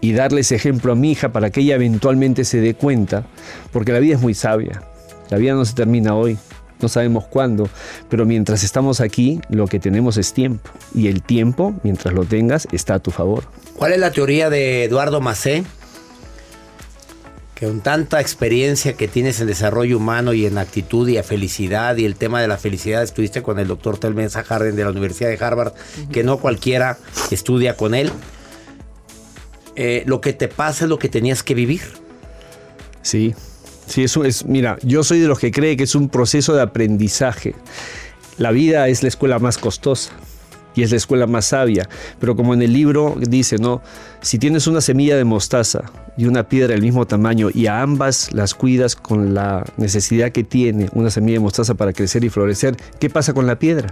y 0.01 0.13
darle 0.13 0.43
ese 0.43 0.55
ejemplo 0.55 0.93
a 0.93 0.97
mi 0.97 1.13
hija 1.13 1.33
para 1.33 1.51
que 1.51 1.61
ella 1.61 1.75
eventualmente 1.75 2.45
se 2.45 2.61
dé 2.61 2.75
cuenta, 2.75 3.27
porque 3.73 3.93
la 3.93 3.99
vida 3.99 4.15
es 4.15 4.21
muy 4.21 4.35
sabia, 4.35 4.83
la 5.29 5.39
vida 5.39 5.55
no 5.55 5.65
se 5.65 5.75
termina 5.75 6.15
hoy, 6.15 6.39
no 6.81 6.89
sabemos 6.89 7.27
cuándo, 7.27 7.69
pero 8.09 8.25
mientras 8.25 8.65
estamos 8.65 9.01
aquí, 9.01 9.41
lo 9.51 9.67
que 9.67 9.79
tenemos 9.79 10.17
es 10.17 10.33
tiempo. 10.33 10.71
Y 10.95 11.09
el 11.09 11.23
tiempo, 11.23 11.75
mientras 11.83 12.15
lo 12.15 12.25
tengas, 12.25 12.67
está 12.73 12.95
a 12.95 12.99
tu 13.01 13.11
favor. 13.11 13.45
¿Cuál 13.77 13.93
es 13.93 13.99
la 13.99 14.13
teoría 14.13 14.51
de 14.51 14.85
Eduardo 14.85 15.21
Macé? 15.21 15.65
Que 17.61 17.67
con 17.67 17.83
tanta 17.83 18.23
experiencia 18.23 18.95
que 18.95 19.07
tienes 19.07 19.39
en 19.41 19.47
desarrollo 19.47 19.99
humano 19.99 20.33
y 20.33 20.47
en 20.47 20.57
actitud 20.57 21.07
y 21.09 21.19
a 21.19 21.23
felicidad 21.23 21.97
y 21.99 22.07
el 22.07 22.17
tema 22.17 22.41
de 22.41 22.49
la 22.49 22.57
felicidad, 22.57 23.03
estuviste 23.03 23.43
con 23.43 23.59
el 23.59 23.69
doctor 23.69 23.99
Telmensa 23.99 24.43
Harden 24.43 24.77
de 24.77 24.85
la 24.85 24.91
Universidad 24.91 25.29
de 25.29 25.45
Harvard, 25.45 25.75
uh 25.75 26.01
-huh. 26.01 26.11
que 26.11 26.25
no 26.25 26.39
cualquiera 26.39 26.97
estudia 27.31 27.77
con 27.77 27.95
él. 27.95 28.11
Eh, 29.77 30.05
lo 30.07 30.23
que 30.23 30.33
te 30.33 30.49
pasa 30.49 30.87
es 30.87 30.89
lo 30.89 30.99
que 30.99 31.11
tenías 31.11 31.43
que 31.43 31.55
vivir. 31.55 31.83
Sí, 33.03 33.35
Sí, 33.87 34.05
eso 34.05 34.25
es, 34.25 34.45
mira, 34.45 34.79
yo 34.83 35.03
soy 35.03 35.19
de 35.19 35.27
los 35.27 35.41
que 35.41 35.51
cree 35.51 35.77
que 35.77 35.83
es 35.83 35.97
un 35.97 36.09
proceso 36.09 36.55
de 36.55 36.63
aprendizaje. 36.63 37.57
La 38.39 38.53
vida 38.53 38.87
es 38.87 39.03
la 39.03 39.09
escuela 39.09 39.41
más 39.41 39.59
costosa 39.59 40.13
y 40.75 40.83
es 40.83 40.91
la 40.91 40.97
escuela 40.97 41.27
más 41.27 41.47
sabia, 41.47 41.89
pero 42.19 42.37
como 42.37 42.55
en 42.55 42.63
el 42.63 42.73
libro 42.73 43.17
dice, 43.19 43.59
¿no? 43.59 43.83
Si 44.21 44.39
tienes 44.39 44.67
una 44.67 44.81
semilla 44.81 45.17
de 45.17 45.25
mostaza 45.25 45.83
y 46.17 46.27
una 46.27 46.49
piedra 46.49 46.75
del 46.75 46.83
mismo 46.83 47.07
tamaño 47.07 47.49
y 47.53 47.67
a 47.67 47.83
ambas 47.83 48.33
las 48.33 48.55
cuidas 48.55 48.97
con 48.97 49.35
la 49.35 49.65
necesidad 49.77 50.31
que 50.31 50.45
tiene 50.45 50.89
una 50.93 51.11
semilla 51.11 51.37
de 51.37 51.41
mostaza 51.41 51.75
para 51.75 51.93
crecer 51.93 52.25
y 52.25 52.29
florecer, 52.29 52.77
¿qué 52.99 53.11
pasa 53.11 53.33
con 53.33 53.47
la 53.47 53.59
piedra? 53.59 53.91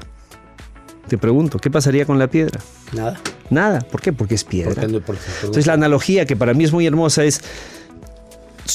Te 1.08 1.16
pregunto, 1.16 1.58
¿qué 1.58 1.70
pasaría 1.70 2.04
con 2.04 2.18
la 2.18 2.28
piedra? 2.28 2.60
Nada. 2.92 3.18
Nada, 3.50 3.80
¿por 3.80 4.02
qué? 4.02 4.12
Porque 4.12 4.34
es 4.34 4.44
piedra. 4.44 4.82
Entonces 4.82 5.66
la 5.66 5.72
analogía 5.72 6.26
que 6.26 6.36
para 6.36 6.52
mí 6.52 6.64
es 6.64 6.72
muy 6.72 6.86
hermosa 6.86 7.24
es 7.24 7.40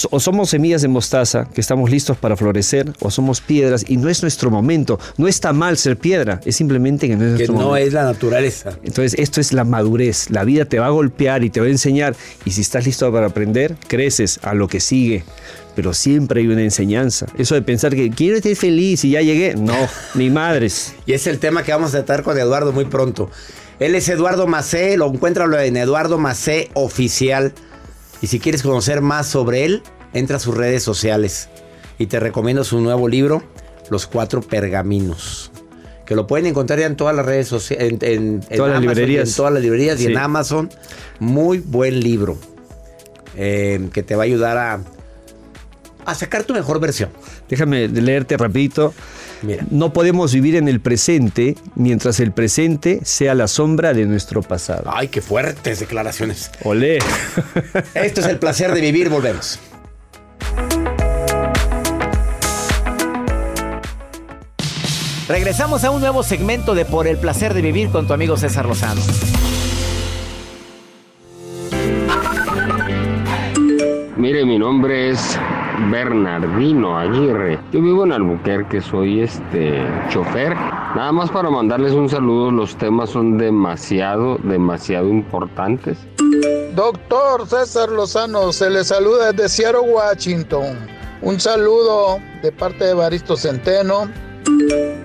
o 0.09 0.19
somos 0.19 0.49
semillas 0.49 0.81
de 0.81 0.87
mostaza 0.87 1.47
que 1.53 1.61
estamos 1.61 1.89
listos 1.89 2.17
para 2.17 2.35
florecer 2.35 2.91
o 2.99 3.11
somos 3.11 3.41
piedras 3.41 3.85
y 3.87 3.97
no 3.97 4.09
es 4.09 4.21
nuestro 4.21 4.49
momento. 4.51 4.99
No 5.17 5.27
está 5.27 5.53
mal 5.53 5.77
ser 5.77 5.97
piedra, 5.97 6.39
es 6.45 6.55
simplemente 6.55 7.07
que 7.07 7.15
no 7.15 7.23
es 7.23 7.31
que 7.31 7.47
nuestro 7.47 7.53
no 7.53 7.67
momento. 7.67 7.87
es 7.87 7.93
la 7.93 8.03
naturaleza. 8.03 8.77
Entonces 8.83 9.15
esto 9.19 9.41
es 9.41 9.53
la 9.53 9.63
madurez. 9.63 10.29
La 10.29 10.43
vida 10.43 10.65
te 10.65 10.79
va 10.79 10.87
a 10.87 10.89
golpear 10.89 11.43
y 11.43 11.49
te 11.49 11.59
va 11.59 11.67
a 11.67 11.69
enseñar 11.69 12.15
y 12.45 12.51
si 12.51 12.61
estás 12.61 12.85
listo 12.85 13.11
para 13.11 13.27
aprender, 13.27 13.75
creces 13.87 14.39
a 14.43 14.53
lo 14.53 14.67
que 14.67 14.79
sigue. 14.79 15.23
Pero 15.75 15.93
siempre 15.93 16.41
hay 16.41 16.47
una 16.47 16.61
enseñanza. 16.61 17.25
Eso 17.37 17.55
de 17.55 17.63
pensar 17.63 17.95
que 17.95 18.11
quiero 18.11 18.37
estar 18.37 18.55
feliz 18.55 19.03
y 19.05 19.11
ya 19.11 19.21
llegué, 19.21 19.55
no, 19.55 19.75
ni 20.15 20.29
madres. 20.29 20.93
Y 21.05 21.13
es 21.13 21.25
el 21.27 21.39
tema 21.39 21.63
que 21.63 21.71
vamos 21.71 21.89
a 21.95 22.03
tratar 22.03 22.23
con 22.23 22.37
Eduardo 22.37 22.71
muy 22.71 22.85
pronto. 22.85 23.29
Él 23.79 23.95
es 23.95 24.07
Eduardo 24.07 24.45
Macé, 24.47 24.97
lo 24.97 25.07
encuéntralo 25.07 25.59
en 25.59 25.75
Eduardo 25.77 26.17
Macé 26.17 26.69
Oficial. 26.73 27.53
Y 28.23 28.27
si 28.27 28.39
quieres 28.39 28.63
conocer 28.63 29.01
más 29.01 29.27
sobre 29.27 29.65
él, 29.65 29.83
entra 30.13 30.37
a 30.37 30.39
sus 30.39 30.55
redes 30.55 30.81
sociales. 30.81 31.49
Y 31.99 32.05
te 32.07 32.19
recomiendo 32.21 32.63
su 32.63 32.79
nuevo 32.79 33.09
libro, 33.09 33.43
Los 33.91 34.07
Cuatro 34.07 34.41
Pergaminos. 34.41 35.51
Que 36.05 36.15
lo 36.15 36.25
pueden 36.25 36.45
encontrar 36.45 36.79
ya 36.79 36.85
en 36.85 36.95
todas 36.95 37.13
las 37.15 37.25
redes 37.25 37.49
sociales, 37.49 37.85
en, 37.91 37.99
en, 38.01 38.41
en 38.49 38.57
todas 38.57 38.71
las 38.71 38.81
librerías. 38.81 39.29
En 39.29 39.35
todas 39.35 39.51
las 39.53 39.61
librerías 39.61 39.97
Sí. 39.99 40.05
y 40.05 40.11
en 40.13 40.17
Amazon. 40.17 40.69
Muy 41.19 41.59
buen 41.59 41.99
libro. 41.99 42.37
eh, 43.35 43.89
que 43.91 44.03
te 44.03 44.15
va 44.15 44.23
a 44.23 44.25
ayudar 44.25 44.57
a, 44.57 44.79
a 46.05 46.15
sacar 46.15 46.43
tu 46.43 46.53
mejor 46.53 46.79
versión. 46.79 47.09
Déjame 47.53 47.87
leerte 47.87 48.35
rapidito. 48.35 48.95
Mira. 49.43 49.63
No 49.69 49.93
podemos 49.93 50.33
vivir 50.33 50.55
en 50.55 50.67
el 50.67 50.79
presente 50.79 51.55
mientras 51.75 52.19
el 52.19 52.31
presente 52.31 53.01
sea 53.03 53.35
la 53.35 53.47
sombra 53.47 53.93
de 53.93 54.07
nuestro 54.07 54.41
pasado. 54.41 54.89
Ay, 54.91 55.09
qué 55.09 55.21
fuertes 55.21 55.79
declaraciones. 55.79 56.49
Olé. 56.63 56.97
Esto 57.93 58.21
es 58.21 58.25
el 58.25 58.39
placer 58.39 58.73
de 58.73 58.81
vivir, 58.81 59.09
volvemos. 59.09 59.59
Regresamos 65.27 65.83
a 65.83 65.91
un 65.91 66.01
nuevo 66.01 66.23
segmento 66.23 66.73
de 66.73 66.85
Por 66.85 67.05
el 67.05 67.17
placer 67.17 67.53
de 67.53 67.61
vivir 67.61 67.89
con 67.89 68.07
tu 68.07 68.13
amigo 68.13 68.35
César 68.35 68.65
Lozano. 68.65 69.01
Mire, 74.17 74.43
mi 74.43 74.57
nombre 74.57 75.11
es 75.11 75.37
Bernardino 75.89 76.97
Aguirre. 76.97 77.59
Yo 77.71 77.81
vivo 77.81 78.03
en 78.03 78.11
Albuquerque, 78.11 78.81
soy 78.81 79.21
este 79.21 79.85
chofer. 80.09 80.55
Nada 80.95 81.11
más 81.11 81.31
para 81.31 81.49
mandarles 81.49 81.93
un 81.93 82.09
saludo, 82.09 82.51
los 82.51 82.75
temas 82.75 83.09
son 83.09 83.37
demasiado, 83.37 84.37
demasiado 84.43 85.09
importantes. 85.09 85.97
Doctor 86.75 87.47
César 87.47 87.89
Lozano, 87.89 88.51
se 88.51 88.69
le 88.69 88.83
saluda 88.83 89.31
desde 89.31 89.49
Seattle, 89.49 89.81
Washington. 89.81 90.77
Un 91.21 91.39
saludo 91.39 92.19
de 92.41 92.51
parte 92.51 92.85
de 92.85 92.93
Baristo 92.93 93.37
Centeno. 93.37 94.09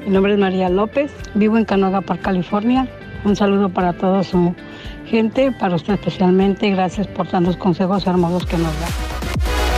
Mi 0.05 0.11
nombre 0.11 0.33
es 0.33 0.39
María 0.39 0.69
López, 0.69 1.13
vivo 1.35 1.59
en 1.59 1.65
Canoga 1.65 2.01
Park, 2.01 2.23
California. 2.23 2.89
Un 3.25 3.37
saludo 3.37 3.69
para 3.69 3.93
toda 3.93 4.23
su 4.23 4.55
gente, 5.07 5.53
para 5.53 5.77
usted 5.77 5.95
especialmente. 5.95 6.71
Gracias 6.71 7.07
por 7.07 7.27
tantos 7.27 7.57
consejos 7.57 8.07
hermosos 8.07 8.47
que 8.47 8.57
nos 8.57 8.81
da. 8.81 9.08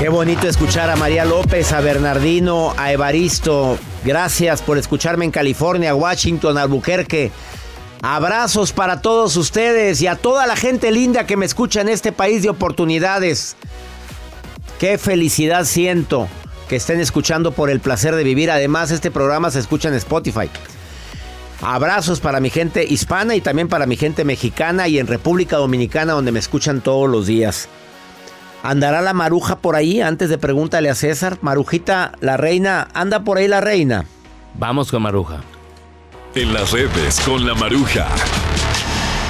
Qué 0.00 0.08
bonito 0.08 0.48
escuchar 0.48 0.88
a 0.88 0.96
María 0.96 1.26
López, 1.26 1.74
a 1.74 1.82
Bernardino, 1.82 2.72
a 2.78 2.90
Evaristo. 2.90 3.78
Gracias 4.02 4.62
por 4.62 4.78
escucharme 4.78 5.26
en 5.26 5.30
California, 5.30 5.94
Washington, 5.94 6.56
Albuquerque. 6.56 7.30
Abrazos 8.00 8.72
para 8.72 9.02
todos 9.02 9.36
ustedes 9.36 10.00
y 10.00 10.06
a 10.06 10.16
toda 10.16 10.46
la 10.46 10.56
gente 10.56 10.90
linda 10.90 11.26
que 11.26 11.36
me 11.36 11.44
escucha 11.44 11.82
en 11.82 11.90
este 11.90 12.12
país 12.12 12.42
de 12.42 12.48
oportunidades. 12.48 13.56
Qué 14.78 14.96
felicidad 14.96 15.66
siento 15.66 16.28
que 16.70 16.76
estén 16.76 16.98
escuchando 16.98 17.52
por 17.52 17.68
el 17.68 17.80
placer 17.80 18.16
de 18.16 18.24
vivir. 18.24 18.50
Además, 18.50 18.90
este 18.92 19.10
programa 19.10 19.50
se 19.50 19.58
escucha 19.58 19.88
en 19.88 19.94
Spotify. 19.96 20.48
Abrazos 21.60 22.20
para 22.20 22.40
mi 22.40 22.48
gente 22.48 22.86
hispana 22.88 23.34
y 23.34 23.42
también 23.42 23.68
para 23.68 23.84
mi 23.84 23.98
gente 23.98 24.24
mexicana 24.24 24.88
y 24.88 24.98
en 24.98 25.06
República 25.06 25.58
Dominicana 25.58 26.14
donde 26.14 26.32
me 26.32 26.38
escuchan 26.38 26.80
todos 26.80 27.06
los 27.06 27.26
días. 27.26 27.68
¿Andará 28.62 29.00
la 29.00 29.14
maruja 29.14 29.58
por 29.58 29.74
ahí? 29.74 30.00
Antes 30.00 30.28
de 30.28 30.36
pregúntale 30.36 30.90
a 30.90 30.94
César. 30.94 31.38
Marujita, 31.40 32.12
la 32.20 32.36
reina, 32.36 32.88
¿anda 32.92 33.24
por 33.24 33.38
ahí 33.38 33.48
la 33.48 33.60
reina? 33.60 34.04
Vamos 34.54 34.90
con 34.90 35.02
Maruja. 35.02 35.40
En 36.34 36.52
las 36.52 36.72
redes 36.72 37.20
con 37.20 37.46
la 37.46 37.54
Maruja. 37.54 38.06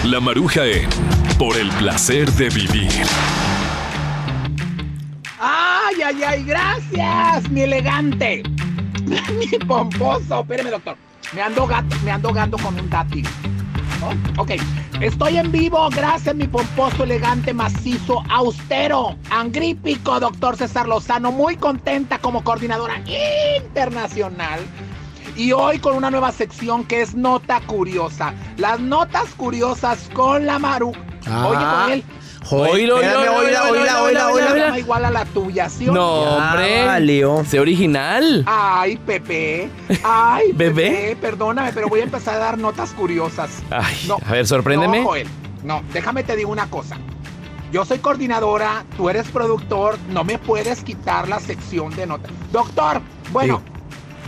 La 0.05 0.18
Maruja 0.20 0.66
en 0.66 0.89
Por 1.39 1.57
el 1.57 1.68
placer 1.70 2.31
de 2.33 2.49
vivir. 2.49 2.91
¡Ay, 5.39 5.97
ay, 6.05 6.22
ay! 6.22 6.45
¡Gracias, 6.45 7.51
mi 7.51 7.62
elegante! 7.62 8.43
Mi 9.39 9.59
pomposo. 9.66 10.41
Espéreme, 10.41 10.70
doctor. 10.70 10.97
Me 11.33 11.43
ando, 11.43 11.66
gato, 11.66 11.97
me 12.05 12.11
ando 12.11 12.33
gando 12.33 12.59
con 12.59 12.78
un 12.78 12.91
dátil. 12.91 13.26
¿No? 14.01 14.42
Ok, 14.42 14.53
estoy 15.01 15.36
en 15.36 15.53
vivo, 15.53 15.88
gracias 15.90 16.34
mi 16.34 16.46
pomposo, 16.46 17.05
elegante, 17.05 17.53
macizo, 17.53 18.22
austero, 18.28 19.16
angrípico, 19.30 20.18
doctor 20.18 20.57
César 20.57 20.88
Lozano, 20.88 21.32
muy 21.32 21.57
contenta 21.57 22.18
como 22.18 22.42
coordinadora 22.42 23.03
internacional. 23.64 24.61
Y 25.36 25.53
hoy 25.53 25.78
con 25.78 25.94
una 25.94 26.11
nueva 26.11 26.32
sección 26.32 26.84
que 26.84 27.03
es 27.03 27.14
Nota 27.14 27.61
Curiosa. 27.61 28.34
Las 28.57 28.80
notas 28.80 29.28
curiosas 29.36 30.11
con 30.12 30.44
la 30.44 30.59
Maru. 30.59 30.92
Ah. 31.26 31.46
Oye, 31.46 31.59
con 31.59 31.92
él. 31.92 32.05
Oílo, 32.51 33.01
llama 33.01 34.78
igual 34.78 35.05
a 35.05 35.11
la 35.11 35.24
tuya, 35.26 35.68
¿sí 35.68 35.86
No, 35.86 36.36
hombre. 36.36 37.01
Leo. 37.01 37.44
Sé 37.44 37.61
original. 37.61 38.44
Ay, 38.46 38.96
Pepe. 38.96 39.68
Ay. 40.03 40.53
Pepe, 40.59 41.16
perdóname, 41.20 41.72
pero 41.72 41.88
voy 41.88 42.01
a 42.01 42.05
empezar 42.05 42.34
a 42.36 42.38
dar 42.38 42.59
notas 42.59 42.90
curiosas. 42.92 43.51
Ay, 43.70 43.96
No, 44.07 44.18
a 44.24 44.32
ver, 44.32 44.46
sorpréndeme. 44.46 45.01
No, 45.01 45.07
Joel, 45.07 45.28
no, 45.62 45.82
déjame 45.92 46.22
te 46.22 46.36
digo 46.36 46.51
una 46.51 46.68
cosa. 46.68 46.96
Yo 47.72 47.84
soy 47.84 47.98
coordinadora, 47.98 48.84
tú 48.96 49.09
eres 49.09 49.28
productor, 49.28 49.96
no 50.09 50.24
me 50.24 50.38
puedes 50.38 50.82
quitar 50.82 51.28
la 51.28 51.38
sección 51.38 51.94
de 51.94 52.07
notas. 52.07 52.32
Doctor, 52.51 53.01
bueno, 53.32 53.62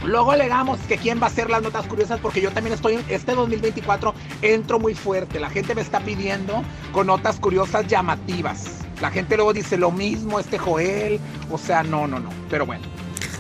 luego 0.05 0.32
alegamos 0.32 0.78
que 0.80 0.96
quién 0.98 1.20
va 1.20 1.24
a 1.24 1.30
hacer 1.30 1.50
las 1.50 1.62
notas 1.62 1.86
curiosas 1.86 2.20
porque 2.20 2.40
yo 2.40 2.50
también 2.50 2.74
estoy, 2.74 2.98
este 3.09 3.34
2024 3.34 4.14
entro 4.42 4.78
muy 4.78 4.94
fuerte. 4.94 5.40
La 5.40 5.50
gente 5.50 5.74
me 5.74 5.82
está 5.82 6.00
pidiendo 6.00 6.62
con 6.92 7.07
notas 7.07 7.38
curiosas 7.38 7.86
llamativas. 7.86 8.82
La 9.00 9.11
gente 9.11 9.36
luego 9.36 9.53
dice 9.53 9.76
lo 9.76 9.90
mismo, 9.90 10.38
este 10.38 10.59
Joel, 10.59 11.18
o 11.50 11.59
sea, 11.59 11.82
no, 11.82 12.07
no, 12.07 12.20
no, 12.20 12.30
pero 12.48 12.66
bueno. 12.66 12.84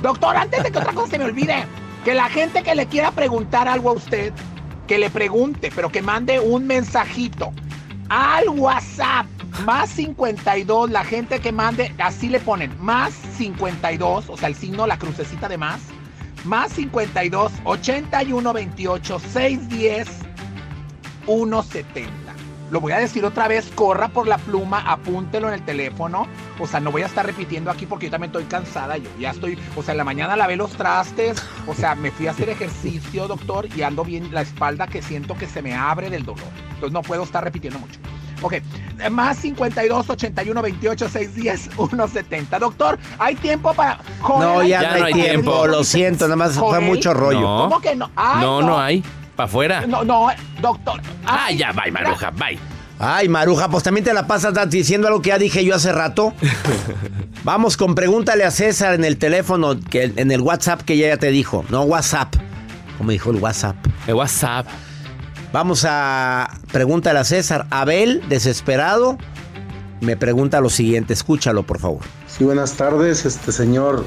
Doctor, 0.02 0.36
antes 0.36 0.62
de 0.64 0.72
que 0.72 0.78
otra 0.78 0.92
cosa 0.92 1.12
se 1.12 1.18
me 1.18 1.24
olvide, 1.24 1.64
que 2.04 2.14
la 2.14 2.28
gente 2.28 2.64
que 2.64 2.74
le 2.74 2.86
quiera 2.86 3.12
preguntar 3.12 3.68
algo 3.68 3.90
a 3.90 3.92
usted, 3.92 4.32
que 4.88 4.98
le 4.98 5.10
pregunte, 5.10 5.70
pero 5.74 5.90
que 5.90 6.02
mande 6.02 6.40
un 6.40 6.66
mensajito 6.66 7.52
al 8.08 8.48
WhatsApp. 8.48 9.26
Más 9.64 9.90
52, 9.90 10.90
la 10.90 11.04
gente 11.04 11.38
que 11.40 11.52
mande, 11.52 11.94
así 11.98 12.28
le 12.28 12.40
ponen, 12.40 12.74
más 12.80 13.12
52, 13.36 14.30
o 14.30 14.36
sea, 14.36 14.48
el 14.48 14.54
signo, 14.54 14.86
la 14.86 14.98
crucecita 14.98 15.46
de 15.46 15.58
más, 15.58 15.80
más 16.44 16.72
52, 16.72 17.52
81, 17.64 18.52
28, 18.52 19.18
610, 19.18 20.08
170. 21.26 22.12
Lo 22.70 22.80
voy 22.80 22.92
a 22.92 22.98
decir 22.98 23.22
otra 23.26 23.48
vez, 23.48 23.70
corra 23.74 24.08
por 24.08 24.26
la 24.26 24.38
pluma, 24.38 24.80
apúntelo 24.90 25.48
en 25.48 25.54
el 25.54 25.62
teléfono. 25.62 26.26
O 26.58 26.66
sea, 26.66 26.80
no 26.80 26.90
voy 26.90 27.02
a 27.02 27.06
estar 27.06 27.26
repitiendo 27.26 27.70
aquí 27.70 27.84
porque 27.84 28.06
yo 28.06 28.12
también 28.12 28.30
estoy 28.30 28.44
cansada. 28.44 28.96
Yo 28.96 29.10
ya 29.20 29.32
estoy, 29.32 29.58
o 29.76 29.82
sea, 29.82 29.92
en 29.92 29.98
la 29.98 30.04
mañana 30.04 30.36
lavé 30.36 30.56
los 30.56 30.72
trastes. 30.72 31.36
O 31.66 31.74
sea, 31.74 31.94
me 31.94 32.10
fui 32.10 32.28
a 32.28 32.30
hacer 32.30 32.48
ejercicio, 32.48 33.28
doctor, 33.28 33.68
y 33.76 33.82
ando 33.82 34.04
bien 34.04 34.32
la 34.32 34.40
espalda 34.40 34.86
que 34.86 35.02
siento 35.02 35.36
que 35.36 35.46
se 35.46 35.60
me 35.60 35.74
abre 35.74 36.08
del 36.08 36.24
dolor. 36.24 36.48
Entonces 36.70 36.92
no 36.92 37.02
puedo 37.02 37.24
estar 37.24 37.44
repitiendo 37.44 37.78
mucho. 37.78 38.00
Ok, 38.42 38.54
más 39.10 39.38
52, 39.38 40.10
81, 40.10 40.62
28, 40.62 41.08
610, 41.08 41.70
170. 41.76 42.58
Doctor, 42.58 42.98
¿hay 43.18 43.36
tiempo 43.36 43.72
para... 43.72 43.98
Joel, 44.20 44.40
No, 44.40 44.62
ya, 44.62 44.82
Ya 44.82 44.98
no 44.98 45.04
hay 45.04 45.12
tiempo. 45.12 45.66
Lo 45.66 45.84
siento, 45.84 46.24
nada 46.24 46.36
más 46.36 46.54
fue 46.54 46.80
mucho 46.80 47.14
rollo. 47.14 47.40
No. 47.40 47.58
¿Cómo 47.64 47.80
que 47.80 47.94
no? 47.94 48.10
Ay, 48.16 48.40
no, 48.40 48.62
no 48.62 48.80
hay. 48.80 49.04
Pa' 49.36 49.44
afuera. 49.44 49.86
No, 49.86 50.04
no, 50.04 50.28
doctor. 50.60 51.00
Ah, 51.24 51.46
Ay, 51.46 51.58
ya, 51.58 51.72
bye, 51.72 51.90
Maruja, 51.90 52.30
bye. 52.32 52.58
Ay, 52.98 53.28
Maruja, 53.28 53.68
pues 53.68 53.82
también 53.82 54.04
te 54.04 54.12
la 54.12 54.26
pasas 54.26 54.54
diciendo 54.70 55.08
algo 55.08 55.22
que 55.22 55.30
ya 55.30 55.38
dije 55.38 55.64
yo 55.64 55.74
hace 55.74 55.92
rato. 55.92 56.34
Vamos 57.44 57.76
con 57.76 57.94
pregúntale 57.94 58.44
a 58.44 58.50
César 58.50 58.94
en 58.94 59.04
el 59.04 59.16
teléfono, 59.18 59.80
que, 59.80 60.12
en 60.14 60.30
el 60.30 60.40
WhatsApp 60.40 60.82
que 60.82 60.94
ella 60.94 61.08
ya 61.08 61.16
te 61.16 61.30
dijo. 61.30 61.64
No 61.70 61.82
WhatsApp, 61.82 62.34
como 62.98 63.10
dijo 63.10 63.30
el 63.30 63.38
WhatsApp. 63.38 63.76
El 64.06 64.14
WhatsApp. 64.14 64.66
Vamos 65.52 65.84
a 65.86 66.48
pregúntale 66.72 67.18
a 67.18 67.24
César. 67.24 67.66
Abel, 67.70 68.22
desesperado, 68.28 69.18
me 70.00 70.16
pregunta 70.16 70.62
lo 70.62 70.70
siguiente. 70.70 71.12
Escúchalo, 71.12 71.62
por 71.62 71.78
favor. 71.78 72.00
Sí, 72.26 72.44
buenas 72.44 72.72
tardes, 72.72 73.26
este 73.26 73.52
señor 73.52 74.04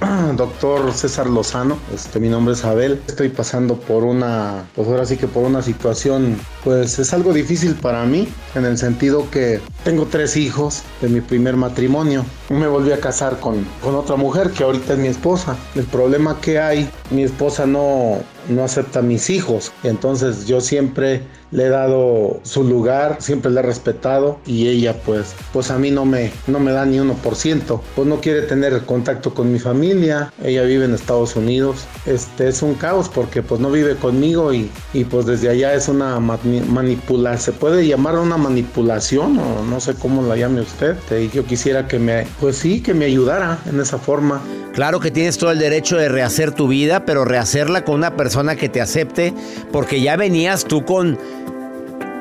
doctor 0.36 0.92
César 0.92 1.28
Lozano. 1.28 1.78
Este, 1.94 2.18
mi 2.18 2.28
nombre 2.28 2.54
es 2.54 2.64
Abel. 2.64 3.00
Estoy 3.06 3.28
pasando 3.28 3.76
por 3.76 4.02
una, 4.02 4.64
pues 4.74 4.88
ahora 4.88 5.06
sí 5.06 5.16
que 5.16 5.28
por 5.28 5.44
una 5.44 5.62
situación, 5.62 6.36
pues 6.64 6.98
es 6.98 7.12
algo 7.12 7.32
difícil 7.32 7.74
para 7.76 8.04
mí, 8.04 8.28
en 8.56 8.64
el 8.64 8.76
sentido 8.76 9.30
que 9.30 9.60
tengo 9.84 10.06
tres 10.06 10.36
hijos 10.36 10.82
de 11.00 11.08
mi 11.08 11.20
primer 11.20 11.56
matrimonio. 11.56 12.24
Me 12.48 12.66
volví 12.66 12.90
a 12.90 13.00
casar 13.00 13.38
con, 13.38 13.64
con 13.82 13.94
otra 13.94 14.16
mujer 14.16 14.50
que 14.50 14.64
ahorita 14.64 14.94
es 14.94 14.98
mi 14.98 15.08
esposa. 15.08 15.56
El 15.76 15.84
problema 15.84 16.40
que 16.40 16.58
hay, 16.58 16.90
mi 17.10 17.22
esposa 17.22 17.66
no, 17.66 18.18
no 18.48 18.64
acepta 18.64 19.00
a 19.00 19.02
mis 19.02 19.30
hijos. 19.30 19.72
Entonces 19.84 20.46
yo 20.46 20.60
siempre 20.60 21.22
le 21.50 21.64
he 21.64 21.68
dado 21.68 22.40
su 22.42 22.64
lugar, 22.64 23.16
siempre 23.20 23.50
le 23.50 23.60
he 23.60 23.62
respetado 23.62 24.38
y 24.46 24.68
ella 24.68 24.94
pues, 25.04 25.34
pues 25.52 25.70
a 25.70 25.78
mí 25.78 25.90
no 25.90 26.04
me, 26.04 26.30
no 26.46 26.60
me 26.60 26.72
da 26.72 26.84
ni 26.84 26.98
1%. 26.98 27.80
Pues 27.94 28.06
no 28.06 28.20
quiere 28.20 28.42
tener 28.42 28.84
contacto 28.84 29.32
con 29.34 29.52
mi 29.52 29.58
familia, 29.58 30.32
ella 30.44 30.62
vive 30.62 30.84
en 30.84 30.94
Estados 30.94 31.36
Unidos. 31.36 31.86
Este 32.06 32.48
es 32.48 32.62
un 32.62 32.74
caos 32.74 33.08
porque 33.08 33.42
pues 33.42 33.60
no 33.60 33.70
vive 33.70 33.96
conmigo 33.96 34.52
y, 34.52 34.70
y 34.92 35.04
pues 35.04 35.26
desde 35.26 35.48
allá 35.48 35.74
es 35.74 35.88
una 35.88 36.20
manipulación, 36.20 37.38
se 37.38 37.52
puede 37.52 37.86
llamar 37.86 38.18
una 38.18 38.36
manipulación 38.36 39.38
o 39.38 39.64
no 39.64 39.80
sé 39.80 39.94
cómo 39.94 40.22
la 40.22 40.36
llame 40.36 40.60
usted. 40.60 40.96
Y 41.10 41.30
yo 41.30 41.44
quisiera 41.44 41.88
que 41.88 41.98
me, 41.98 42.26
pues 42.40 42.56
sí, 42.56 42.80
que 42.80 42.94
me 42.94 43.06
ayudara 43.06 43.58
en 43.66 43.80
esa 43.80 43.98
forma. 43.98 44.40
Claro 44.74 45.00
que 45.00 45.10
tienes 45.10 45.38
todo 45.38 45.50
el 45.50 45.58
derecho 45.58 45.96
de 45.96 46.08
rehacer 46.08 46.52
tu 46.52 46.68
vida, 46.68 47.04
pero 47.04 47.24
rehacerla 47.24 47.84
con 47.84 47.96
una 47.96 48.16
persona 48.16 48.37
que 48.56 48.68
te 48.68 48.80
acepte, 48.80 49.34
porque 49.72 50.00
ya 50.00 50.16
venías 50.16 50.64
tú 50.64 50.84
con, 50.84 51.18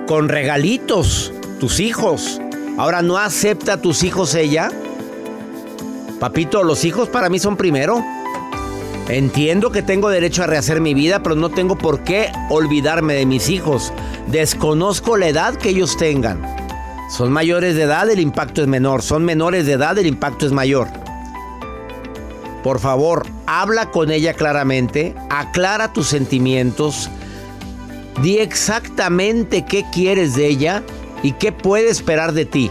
con 0.07 0.29
regalitos, 0.29 1.31
tus 1.59 1.79
hijos. 1.79 2.41
Ahora 2.77 3.01
no 3.01 3.17
acepta 3.17 3.73
a 3.73 3.81
tus 3.81 4.03
hijos 4.03 4.35
ella. 4.35 4.71
Papito, 6.19 6.63
los 6.63 6.85
hijos 6.85 7.09
para 7.09 7.29
mí 7.29 7.39
son 7.39 7.57
primero. 7.57 8.03
Entiendo 9.09 9.71
que 9.71 9.81
tengo 9.81 10.09
derecho 10.09 10.43
a 10.43 10.47
rehacer 10.47 10.81
mi 10.81 10.93
vida, 10.93 11.23
pero 11.23 11.35
no 11.35 11.49
tengo 11.49 11.77
por 11.77 12.03
qué 12.03 12.29
olvidarme 12.49 13.13
de 13.13 13.25
mis 13.25 13.49
hijos. 13.49 13.93
Desconozco 14.27 15.15
la 15.15 15.27
edad 15.27 15.55
que 15.55 15.69
ellos 15.69 15.95
tengan. 15.95 16.41
Son 17.09 17.31
mayores 17.31 17.75
de 17.75 17.83
edad, 17.83 18.09
el 18.09 18.19
impacto 18.19 18.61
es 18.61 18.67
menor. 18.67 19.01
Son 19.01 19.23
menores 19.23 19.65
de 19.65 19.73
edad, 19.73 19.97
el 19.97 20.07
impacto 20.07 20.45
es 20.45 20.51
mayor. 20.51 20.89
Por 22.67 22.81
favor, 22.81 23.25
habla 23.45 23.91
con 23.91 24.11
ella 24.11 24.33
claramente, 24.33 25.15
aclara 25.29 25.93
tus 25.93 26.07
sentimientos, 26.07 27.09
di 28.21 28.39
exactamente 28.39 29.63
qué 29.63 29.85
quieres 29.93 30.35
de 30.35 30.47
ella 30.47 30.83
y 31.23 31.31
qué 31.31 31.53
puede 31.53 31.87
esperar 31.87 32.33
de 32.33 32.43
ti. 32.43 32.69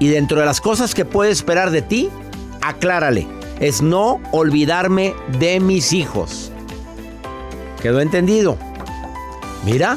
Y 0.00 0.08
dentro 0.08 0.40
de 0.40 0.46
las 0.46 0.60
cosas 0.60 0.96
que 0.96 1.04
puede 1.04 1.30
esperar 1.30 1.70
de 1.70 1.80
ti, 1.80 2.10
aclárale. 2.60 3.28
Es 3.60 3.82
no 3.82 4.20
olvidarme 4.32 5.14
de 5.38 5.60
mis 5.60 5.92
hijos. 5.92 6.50
¿Quedó 7.80 8.00
entendido? 8.00 8.58
Mira, 9.64 9.96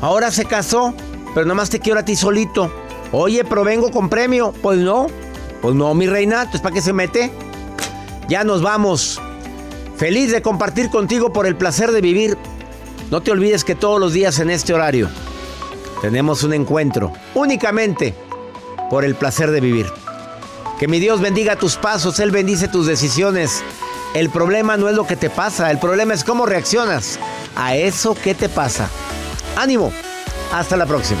ahora 0.00 0.30
se 0.30 0.44
casó, 0.44 0.94
pero 1.34 1.46
nada 1.46 1.56
más 1.56 1.70
te 1.70 1.80
quiero 1.80 1.98
a 1.98 2.04
ti 2.04 2.14
solito. 2.14 2.72
Oye, 3.10 3.42
pero 3.42 3.64
vengo 3.64 3.90
con 3.90 4.08
premio. 4.08 4.54
Pues 4.62 4.78
no, 4.78 5.08
pues 5.60 5.74
no, 5.74 5.94
mi 5.94 6.06
reina, 6.06 6.38
entonces 6.38 6.60
¿para 6.60 6.74
qué 6.74 6.82
se 6.82 6.92
mete? 6.92 7.30
Ya 8.28 8.44
nos 8.44 8.62
vamos. 8.62 9.20
Feliz 9.96 10.32
de 10.32 10.40
compartir 10.40 10.88
contigo 10.88 11.32
por 11.32 11.46
el 11.46 11.56
placer 11.56 11.92
de 11.92 12.00
vivir. 12.00 12.38
No 13.10 13.20
te 13.20 13.30
olvides 13.30 13.64
que 13.64 13.74
todos 13.74 14.00
los 14.00 14.12
días 14.12 14.38
en 14.38 14.50
este 14.50 14.72
horario 14.72 15.08
tenemos 16.00 16.42
un 16.44 16.54
encuentro 16.54 17.12
únicamente 17.34 18.14
por 18.88 19.04
el 19.04 19.14
placer 19.14 19.50
de 19.50 19.60
vivir. 19.60 19.86
Que 20.78 20.88
mi 20.88 20.98
Dios 20.98 21.20
bendiga 21.20 21.56
tus 21.56 21.76
pasos, 21.76 22.20
Él 22.20 22.30
bendice 22.30 22.68
tus 22.68 22.86
decisiones. 22.86 23.62
El 24.14 24.30
problema 24.30 24.76
no 24.76 24.88
es 24.88 24.94
lo 24.94 25.06
que 25.06 25.16
te 25.16 25.28
pasa, 25.28 25.70
el 25.70 25.78
problema 25.78 26.14
es 26.14 26.24
cómo 26.24 26.46
reaccionas 26.46 27.18
a 27.54 27.76
eso 27.76 28.14
que 28.14 28.34
te 28.34 28.48
pasa. 28.48 28.88
Ánimo, 29.56 29.92
hasta 30.52 30.76
la 30.76 30.86
próxima. 30.86 31.20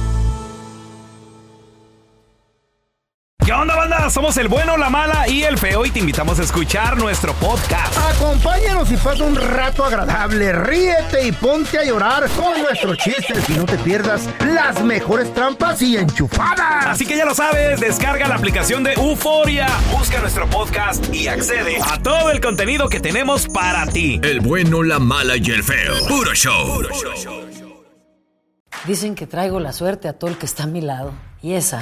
Somos 4.11 4.35
el 4.35 4.49
bueno, 4.49 4.75
la 4.75 4.89
mala 4.89 5.29
y 5.29 5.43
el 5.43 5.57
feo 5.57 5.85
y 5.85 5.89
te 5.89 5.99
invitamos 5.99 6.37
a 6.37 6.43
escuchar 6.43 6.97
nuestro 6.97 7.33
podcast. 7.35 7.97
Acompáñanos 8.13 8.91
y 8.91 8.97
pasa 8.97 9.23
un 9.23 9.37
rato 9.37 9.85
agradable. 9.85 10.51
Ríete 10.51 11.25
y 11.25 11.31
ponte 11.31 11.79
a 11.79 11.85
llorar 11.85 12.29
con 12.31 12.61
nuestros 12.61 12.97
chistes 12.97 13.49
y 13.49 13.53
no 13.53 13.65
te 13.65 13.77
pierdas 13.77 14.27
las 14.45 14.83
mejores 14.83 15.33
trampas 15.33 15.81
y 15.81 15.95
enchufadas. 15.95 16.87
Así 16.87 17.05
que 17.05 17.15
ya 17.15 17.23
lo 17.23 17.33
sabes, 17.33 17.79
descarga 17.79 18.27
la 18.27 18.35
aplicación 18.35 18.83
de 18.83 18.91
Euforia, 18.95 19.67
busca 19.97 20.19
nuestro 20.19 20.45
podcast 20.49 21.01
y 21.15 21.29
accede 21.29 21.77
a 21.81 21.97
todo 22.03 22.31
el 22.31 22.41
contenido 22.41 22.89
que 22.89 22.99
tenemos 22.99 23.47
para 23.47 23.87
ti. 23.87 24.19
El 24.23 24.41
bueno, 24.41 24.83
la 24.83 24.99
mala 24.99 25.37
y 25.37 25.51
el 25.51 25.63
feo. 25.63 25.93
Puro 26.09 26.33
show. 26.33 26.81
Dicen 28.85 29.15
que 29.15 29.25
traigo 29.25 29.61
la 29.61 29.71
suerte 29.71 30.09
a 30.09 30.13
todo 30.19 30.29
el 30.29 30.37
que 30.37 30.47
está 30.47 30.63
a 30.63 30.67
mi 30.67 30.81
lado. 30.81 31.13
Y 31.41 31.53
esa 31.53 31.81